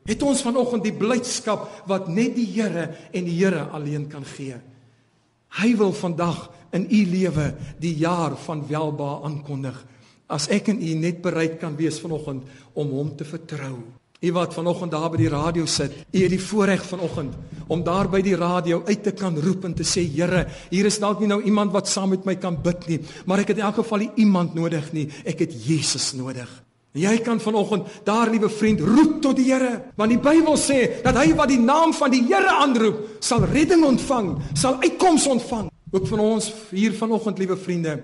Het 0.04 0.22
ons 0.22 0.40
vanoggend 0.40 0.82
die 0.82 0.92
blydskap 0.92 1.68
wat 1.86 2.08
net 2.08 2.34
die 2.34 2.46
Here 2.46 2.94
en 3.12 3.24
die 3.24 3.36
Here 3.44 3.68
alleen 3.72 4.08
kan 4.08 4.24
gee? 4.24 4.56
Hy 5.60 5.76
wil 5.76 5.92
vandag 5.92 6.50
in 6.72 6.86
u 6.90 7.04
lewe 7.04 7.54
die 7.80 7.94
jaar 7.96 8.36
van 8.36 8.64
welba 8.68 9.20
aankondig. 9.24 9.76
As 10.28 10.48
ek 10.48 10.68
en 10.68 10.82
u 10.82 10.94
net 10.94 11.22
bereid 11.22 11.58
kan 11.60 11.76
wees 11.76 12.00
vanoggend 12.00 12.44
om 12.74 12.90
hom 12.90 13.16
te 13.16 13.24
vertrou. 13.24 13.80
U 14.18 14.32
wat 14.34 14.54
vanoggend 14.54 14.90
daar 14.90 15.12
by 15.12 15.18
die 15.20 15.30
radio 15.30 15.66
sit, 15.70 15.92
u 16.10 16.22
het 16.24 16.32
die 16.32 16.42
voorreg 16.42 16.82
vanoggend 16.82 17.36
om 17.70 17.84
daar 17.86 18.08
by 18.10 18.18
die 18.24 18.34
radio 18.34 18.80
uit 18.88 19.02
te 19.04 19.12
kan 19.14 19.36
roep 19.38 19.66
en 19.68 19.76
te 19.78 19.84
sê 19.86 20.02
Here, 20.10 20.46
hier 20.72 20.88
is 20.88 20.98
dalk 20.98 21.20
nie 21.22 21.28
nou 21.30 21.38
iemand 21.46 21.70
wat 21.70 21.86
saam 21.86 22.10
met 22.10 22.24
my 22.26 22.34
kan 22.40 22.56
bid 22.64 22.88
nie, 22.88 22.98
maar 23.30 23.44
ek 23.44 23.52
het 23.52 23.60
in 23.60 23.68
elk 23.68 23.78
geval 23.78 24.02
nie 24.02 24.24
iemand 24.24 24.56
nodig 24.58 24.90
nie, 24.96 25.06
ek 25.22 25.44
het 25.44 25.54
Jesus 25.68 26.10
nodig. 26.18 26.50
En 26.96 27.04
jy 27.04 27.14
kan 27.22 27.38
vanoggend 27.38 27.86
daar 28.08 28.32
liewe 28.32 28.50
vriend 28.50 28.82
roep 28.82 29.20
tot 29.22 29.38
die 29.38 29.46
Here, 29.52 29.92
want 29.94 30.10
die 30.10 30.18
Bybel 30.18 30.58
sê 30.58 30.80
dat 31.04 31.14
hy 31.20 31.30
wat 31.38 31.52
die 31.52 31.62
naam 31.62 31.94
van 31.94 32.10
die 32.10 32.24
Here 32.26 32.58
aanroep, 32.58 33.20
sal 33.22 33.46
redding 33.46 33.84
ontvang, 33.86 34.32
sal 34.58 34.80
uitkoms 34.82 35.28
ontvang. 35.30 35.68
Ook 35.94 36.08
van 36.10 36.24
ons 36.24 36.50
hier 36.72 36.96
vanoggend 36.96 37.38
liewe 37.38 37.56
vriende, 37.56 38.00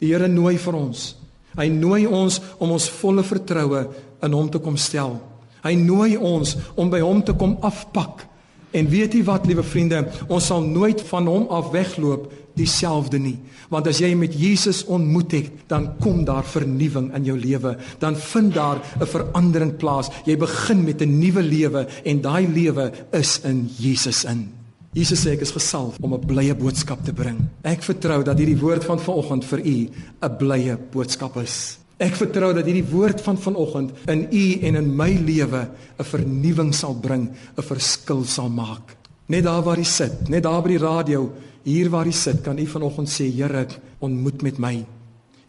die 0.00 0.14
Here 0.14 0.30
nooi 0.30 0.56
vir 0.56 0.78
ons. 0.78 1.10
Hy 1.58 1.68
nooi 1.68 2.06
ons 2.06 2.38
om 2.62 2.72
ons 2.72 2.94
volle 3.02 3.26
vertroue 3.26 3.90
in 4.24 4.38
hom 4.38 4.48
te 4.48 4.62
kom 4.62 4.78
stel. 4.80 5.18
Hy 5.62 5.74
nooi 5.74 6.16
ons 6.16 6.56
om 6.74 6.90
by 6.90 7.00
hom 7.00 7.22
te 7.22 7.32
kom 7.32 7.56
afpak. 7.60 8.26
En 8.70 8.86
weet 8.86 9.14
jy 9.14 9.24
wat, 9.26 9.48
liewe 9.50 9.64
vriende, 9.66 10.04
ons 10.28 10.46
sal 10.46 10.62
nooit 10.62 11.00
van 11.08 11.26
hom 11.26 11.48
af 11.50 11.72
wegloop 11.74 12.28
dieselfde 12.58 13.18
nie. 13.18 13.36
Want 13.70 13.88
as 13.90 14.00
jy 14.02 14.10
met 14.18 14.34
Jesus 14.38 14.82
ontmoet 14.90 15.34
het, 15.34 15.50
dan 15.70 15.92
kom 16.02 16.24
daar 16.26 16.46
vernuwing 16.46 17.10
in 17.16 17.26
jou 17.26 17.36
lewe. 17.38 17.76
Dan 18.02 18.16
vind 18.16 18.54
daar 18.54 18.78
'n 19.00 19.06
verandering 19.06 19.76
plaas. 19.76 20.10
Jy 20.24 20.36
begin 20.36 20.84
met 20.84 21.02
'n 21.02 21.18
nuwe 21.18 21.42
lewe 21.42 21.86
en 22.04 22.20
daai 22.20 22.46
lewe 22.48 22.92
is 23.12 23.40
in 23.44 23.70
Jesus 23.78 24.24
in. 24.24 24.60
Jesus 24.92 25.22
sê 25.22 25.30
ek 25.30 25.40
is 25.40 25.54
gesalf 25.54 25.96
om 26.00 26.14
'n 26.14 26.26
blye 26.26 26.54
boodskap 26.54 27.04
te 27.04 27.12
bring. 27.12 27.38
Ek 27.62 27.82
vertrou 27.82 28.22
dat 28.22 28.38
hierdie 28.38 28.58
woord 28.58 28.84
van 28.84 28.98
vanoggend 28.98 29.44
vir 29.44 29.58
u 29.58 29.88
'n 30.22 30.36
blye 30.36 30.78
boodskap 30.90 31.36
is. 31.36 31.78
Ek 32.00 32.16
vertrou 32.16 32.54
dat 32.56 32.64
hierdie 32.64 32.86
woord 32.88 33.20
van 33.20 33.36
vanoggend 33.36 33.92
in 34.08 34.22
u 34.32 34.44
en 34.64 34.78
in 34.80 34.88
my 34.96 35.10
lewe 35.20 35.68
'n 35.98 36.04
vernuwing 36.04 36.72
sal 36.74 36.94
bring, 36.94 37.28
'n 37.28 37.62
verskil 37.62 38.24
sal 38.24 38.48
maak. 38.48 38.96
Net 39.28 39.44
daar 39.44 39.62
waar 39.62 39.76
jy 39.76 39.84
sit, 39.84 40.28
net 40.28 40.42
daar 40.42 40.62
by 40.62 40.68
die 40.68 40.78
radio, 40.78 41.30
hier 41.62 41.90
waar 41.90 42.06
jy 42.06 42.12
sit, 42.12 42.42
kan 42.42 42.58
u 42.58 42.66
vanoggend 42.66 43.08
sê, 43.08 43.30
Here, 43.30 43.66
ontmoet 44.00 44.42
met 44.42 44.58
my. 44.58 44.86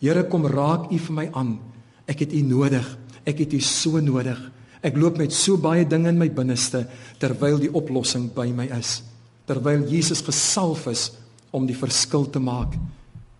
Here, 0.01 0.23
kom 0.23 0.45
raak 0.45 0.91
u 0.91 0.97
vir 0.97 1.13
my 1.13 1.29
aan. 1.33 1.59
Ek 2.07 2.19
het 2.19 2.33
u 2.33 2.41
nodig. 2.41 2.97
Ek 3.25 3.39
het 3.39 3.53
u 3.53 3.59
so 3.59 3.99
nodig. 3.99 4.51
Ek 4.81 4.97
loop 4.97 5.17
met 5.17 5.33
so 5.33 5.57
baie 5.57 5.85
dinge 5.85 6.09
in 6.09 6.17
my 6.17 6.29
binneste 6.29 6.87
terwyl 7.19 7.59
die 7.59 7.73
oplossing 7.73 8.33
by 8.33 8.47
my 8.47 8.65
is. 8.79 9.03
Terwyl 9.45 9.85
Jesus 9.87 10.21
gesalf 10.21 10.87
is 10.87 11.11
om 11.51 11.67
die 11.67 11.77
verskil 11.77 12.29
te 12.29 12.39
maak. 12.39 12.73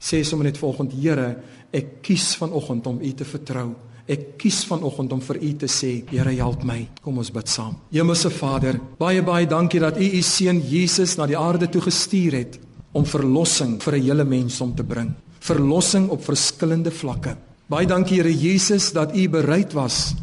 Sê 0.02 0.24
sommer 0.26 0.50
net 0.50 0.58
volgende 0.58 0.98
Here, 0.98 1.36
ek 1.72 2.02
kies 2.02 2.34
vanoggend 2.40 2.88
om 2.90 2.98
U 2.98 3.12
te 3.14 3.26
vertrou. 3.28 3.70
Ek 4.10 4.34
kies 4.42 4.64
vanoggend 4.66 5.14
om 5.14 5.22
vir 5.22 5.38
U 5.38 5.52
te 5.62 5.70
sê, 5.70 5.92
Here, 6.10 6.34
help 6.40 6.66
my. 6.66 6.80
Kom 7.06 7.20
ons 7.22 7.30
bid 7.32 7.48
saam. 7.48 7.78
Hemelse 7.94 8.32
Vader, 8.34 8.80
baie 8.98 9.22
baie 9.22 9.46
dankie 9.46 9.80
dat 9.84 10.02
U 10.02 10.08
U 10.18 10.22
seun 10.26 10.64
Jesus 10.66 11.16
na 11.20 11.30
die 11.30 11.38
aarde 11.38 11.70
toe 11.70 11.84
gestuur 11.86 12.40
het 12.40 12.58
om 12.98 13.06
verlossing 13.06 13.78
vir 13.80 13.96
'n 13.96 14.02
hele 14.02 14.26
mensdom 14.26 14.76
te 14.76 14.84
bring. 14.84 15.14
Verlossing 15.40 16.10
op 16.10 16.26
verskillende 16.26 16.92
vlakke. 16.92 17.38
Baie 17.70 17.88
dankie 17.88 18.18
Here 18.18 18.34
Jesus 18.34 18.92
dat 18.92 19.16
U 19.16 19.30
bereid 19.30 19.74
was 19.74 20.16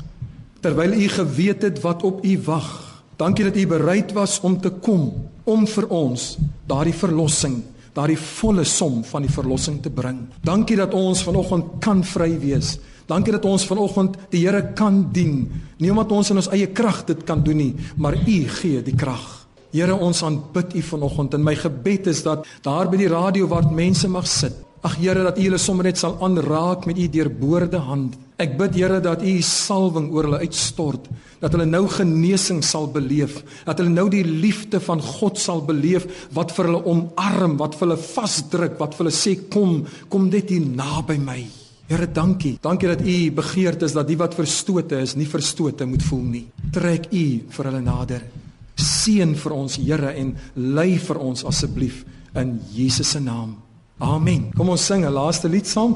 terwyl 0.60 0.92
U 0.92 1.08
geweet 1.08 1.62
het 1.62 1.80
wat 1.80 2.02
op 2.02 2.24
U 2.24 2.38
wag. 2.44 3.02
Dankie 3.16 3.44
dat 3.44 3.56
U 3.56 3.66
bereid 3.66 4.12
was 4.12 4.40
om 4.40 4.60
te 4.60 4.70
kom 4.70 5.30
om 5.44 5.66
vir 5.66 5.86
ons 5.88 6.36
daardie 6.66 6.94
verlossing 6.94 7.62
daardie 7.98 8.18
volle 8.20 8.64
som 8.68 9.00
van 9.10 9.26
die 9.26 9.32
verlossing 9.32 9.80
te 9.82 9.90
bring. 9.90 10.22
Dankie 10.46 10.78
dat 10.78 10.94
ons 10.94 11.24
vanoggend 11.26 11.78
kan 11.82 12.04
vry 12.06 12.30
wees. 12.38 12.76
Dankie 13.08 13.32
dat 13.34 13.46
ons 13.48 13.64
vanoggend 13.66 14.18
die 14.30 14.44
Here 14.44 14.62
kan 14.76 15.06
dien. 15.12 15.48
Nie 15.80 15.90
omdat 15.90 16.12
ons 16.14 16.30
in 16.30 16.40
ons 16.42 16.50
eie 16.54 16.68
krag 16.70 17.02
dit 17.08 17.24
kan 17.26 17.42
doen 17.42 17.58
nie, 17.58 17.74
maar 17.96 18.14
U 18.14 18.38
gee 18.60 18.82
die 18.84 18.96
krag. 18.96 19.24
Here, 19.72 19.92
ons 19.92 20.22
aanbid 20.24 20.76
U 20.78 20.82
vanoggend 20.94 21.34
en 21.36 21.44
my 21.44 21.54
gebed 21.58 22.06
is 22.08 22.22
dat 22.24 22.46
daar 22.64 22.88
by 22.88 23.00
die 23.00 23.10
radio 23.12 23.48
waar 23.50 23.66
mense 23.68 24.08
mag 24.08 24.28
sit, 24.28 24.54
ag 24.86 24.96
Here 24.98 25.22
dat 25.26 25.38
U 25.38 25.42
hulle 25.42 25.58
sommer 25.58 25.88
net 25.88 25.98
sal 25.98 26.16
aanraak 26.22 26.86
met 26.86 26.98
U 26.98 27.06
deurboorde 27.10 27.80
hand. 27.82 28.16
Ek 28.38 28.56
bid 28.58 28.76
Here 28.78 29.00
dat 29.02 29.22
U 29.26 29.34
salwing 29.42 30.10
oor 30.14 30.28
hulle 30.28 30.42
uitstort, 30.44 31.08
dat 31.42 31.54
hulle 31.54 31.66
nou 31.66 31.84
genesing 31.90 32.62
sal 32.66 32.88
beleef, 32.94 33.40
dat 33.66 33.80
hulle 33.82 33.94
nou 33.94 34.08
die 34.12 34.24
liefde 34.26 34.80
van 34.82 35.02
God 35.02 35.38
sal 35.38 35.64
beleef 35.66 36.06
wat 36.36 36.54
vir 36.56 36.70
hulle 36.70 36.82
omarm, 36.86 37.56
wat 37.58 37.78
vir 37.78 37.88
hulle 37.88 38.00
vasdruk, 38.02 38.78
wat 38.78 38.94
vir 38.94 39.06
hulle 39.06 39.16
sê 39.18 39.34
kom, 39.50 39.80
kom 40.10 40.28
net 40.30 40.54
hier 40.54 40.66
naby 40.66 41.18
my. 41.22 41.40
Here, 41.88 42.04
dankie. 42.12 42.58
Dankie 42.60 42.90
dat 42.90 43.00
U 43.00 43.16
begeerd 43.38 43.82
is 43.86 43.94
dat 43.96 44.10
die 44.10 44.18
wat 44.20 44.36
verstote 44.36 45.00
is, 45.00 45.16
nie 45.16 45.28
verstote 45.28 45.86
moet 45.88 46.04
voel 46.04 46.26
nie. 46.26 46.44
Trek 46.74 47.08
U 47.10 47.24
vir 47.56 47.70
hulle 47.70 47.80
nader. 47.80 48.26
Seën 48.78 49.32
vir 49.34 49.54
ons 49.56 49.78
Here 49.80 50.12
en 50.20 50.36
lei 50.54 50.98
vir 51.00 51.22
ons 51.24 51.46
asseblief 51.48 52.04
in 52.36 52.60
Jesus 52.74 53.16
se 53.16 53.24
naam. 53.24 53.56
Amen. 54.00 54.52
Kom 54.56 54.68
ons 54.68 54.86
sing 54.86 55.04
'n 55.04 55.12
laaste 55.12 55.48
lied 55.48 55.66
saam. 55.66 55.92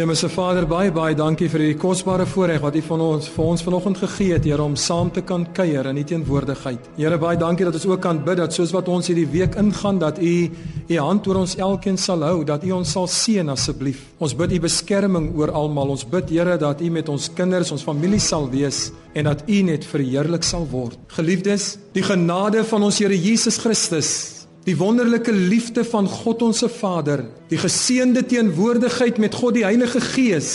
Hemelse 0.00 0.30
Vader, 0.32 0.64
baie 0.64 0.88
baie 0.96 1.12
dankie 1.12 1.44
vir 1.52 1.60
hierdie 1.60 1.76
kosbare 1.76 2.24
voorreg 2.24 2.62
wat 2.64 2.76
U 2.78 2.80
van 2.86 3.02
ons 3.04 3.26
vir 3.34 3.44
ons 3.44 3.64
vanoggend 3.66 3.98
gegee 4.00 4.32
het, 4.32 4.46
Here, 4.48 4.64
om 4.64 4.72
saam 4.72 5.10
te 5.12 5.20
kan 5.20 5.44
kuier 5.52 5.90
in 5.90 6.00
U 6.00 6.04
teenwoordigheid. 6.08 6.86
Here, 6.96 7.18
baie 7.20 7.36
dankie 7.36 7.66
dat 7.68 7.76
ons 7.76 7.84
ook 7.84 8.00
kan 8.00 8.22
bid 8.24 8.40
dat 8.40 8.56
soos 8.56 8.72
wat 8.72 8.88
ons 8.88 9.10
hierdie 9.12 9.26
week 9.28 9.58
ingaan, 9.60 10.00
dat 10.00 10.16
U 10.16 10.32
U 10.88 10.96
hand 10.96 11.28
oor 11.28 11.42
ons 11.42 11.58
elkeen 11.60 12.00
sal 12.00 12.24
hou, 12.24 12.40
dat 12.48 12.64
U 12.64 12.72
ons 12.78 12.96
sal 12.96 13.10
seën 13.12 13.52
asseblief. 13.52 14.00
Ons 14.24 14.32
bid 14.40 14.56
U 14.56 14.62
beskerming 14.64 15.34
oor 15.36 15.52
almal. 15.52 15.92
Ons 15.92 16.08
bid, 16.08 16.32
Here, 16.32 16.56
dat 16.56 16.80
U 16.80 16.90
met 16.96 17.12
ons 17.12 17.28
kinders, 17.36 17.76
ons 17.76 17.84
familie 17.84 18.24
sal 18.24 18.48
wees 18.48 18.86
en 19.12 19.28
dat 19.28 19.44
U 19.52 19.62
net 19.68 19.84
verheerlik 19.84 20.48
sal 20.48 20.64
word. 20.70 20.96
Geliefdes, 21.12 21.74
die 21.92 22.08
genade 22.08 22.64
van 22.64 22.88
ons 22.88 23.04
Here 23.04 23.20
Jesus 23.20 23.60
Christus 23.60 24.39
Die 24.68 24.76
wonderlike 24.76 25.32
liefde 25.32 25.84
van 25.88 26.08
God 26.08 26.42
ons 26.44 26.58
se 26.60 26.68
Vader, 26.68 27.22
die 27.48 27.58
geseënde 27.60 28.26
teenwoordigheid 28.28 29.16
met 29.22 29.34
God 29.40 29.56
die 29.56 29.64
Heilige 29.64 30.02
Gees, 30.04 30.50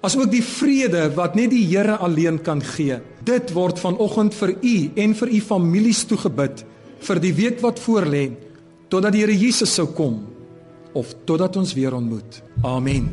asook 0.00 0.30
die 0.32 0.44
vrede 0.44 1.10
wat 1.16 1.36
net 1.36 1.52
die 1.52 1.66
Here 1.68 1.98
alleen 2.00 2.40
kan 2.40 2.64
gee. 2.64 2.96
Dit 3.28 3.52
word 3.52 3.80
vanoggend 3.82 4.34
vir 4.38 4.54
u 4.56 4.76
en 5.04 5.14
vir 5.20 5.28
u 5.36 5.40
families 5.44 6.06
toegebid 6.08 6.64
vir 7.04 7.20
die 7.20 7.36
week 7.36 7.60
wat 7.60 7.80
voorlê 7.84 8.30
totdat 8.88 9.12
die 9.12 9.26
Here 9.26 9.36
Jesus 9.36 9.76
sou 9.76 9.90
kom 9.92 10.22
of 10.96 11.12
totdat 11.28 11.60
ons 11.60 11.76
weer 11.76 11.94
ontmoet. 11.94 12.40
Amen. 12.64 13.12